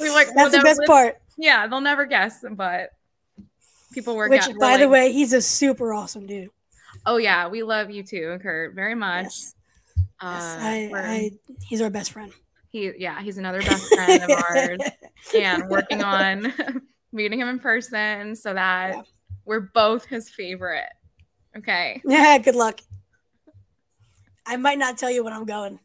[0.00, 1.16] well, That's the best part.
[1.38, 2.90] Yeah, they'll never guess, but
[3.92, 4.28] people were.
[4.28, 6.50] Which, by the way, he's a super awesome dude.
[7.04, 9.24] oh yeah, we love you too, Kurt, very much.
[9.26, 9.54] Yes,
[10.20, 11.30] Uh, yes, I, I,
[11.68, 12.32] he's our best friend.
[12.70, 14.78] he, yeah, he's another best friend of ours,
[15.34, 16.52] and working on
[17.12, 19.02] meeting him in person so that Yeah.
[19.44, 20.88] we're both his favorite.
[21.56, 22.00] Okay.
[22.04, 22.80] Yeah, good luck.
[24.46, 25.78] I might not tell you when I'm going.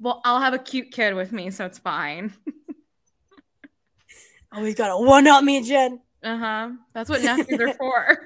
[0.00, 2.32] Well, I'll have a cute kid with me, so it's fine.
[4.52, 6.00] oh, he's got a one up me, Jen.
[6.22, 6.70] Uh huh.
[6.94, 8.18] That's what nephews are for.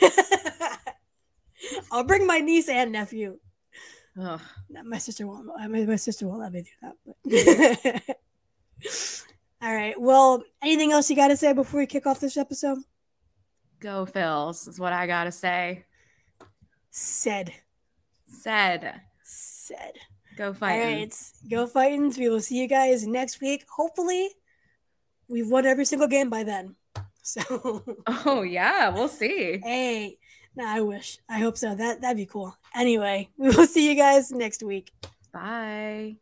[1.92, 3.38] I'll bring my niece and nephew.
[4.20, 4.40] Ugh.
[4.84, 5.46] My sister won't.
[5.46, 8.02] My, my sister won't let me do that.
[8.06, 8.16] But.
[9.62, 10.00] All right.
[10.00, 12.78] Well, anything else you got to say before we kick off this episode?
[13.80, 15.84] Go Phils is what I gotta say.
[16.90, 17.52] Said.
[18.26, 19.00] Said.
[19.22, 19.92] Said.
[20.38, 20.80] Go All fight.
[20.80, 21.14] right.
[21.50, 22.16] Go Fightins.
[22.16, 23.66] We will see you guys next week.
[23.76, 24.30] Hopefully,
[25.28, 26.76] we've won every single game by then.
[27.28, 29.58] So, Oh yeah, we'll see.
[29.62, 30.16] hey,
[30.56, 31.18] nah, I wish.
[31.28, 31.74] I hope so.
[31.74, 32.56] That that'd be cool.
[32.74, 34.92] Anyway, we will see you guys next week.
[35.30, 36.16] Bye.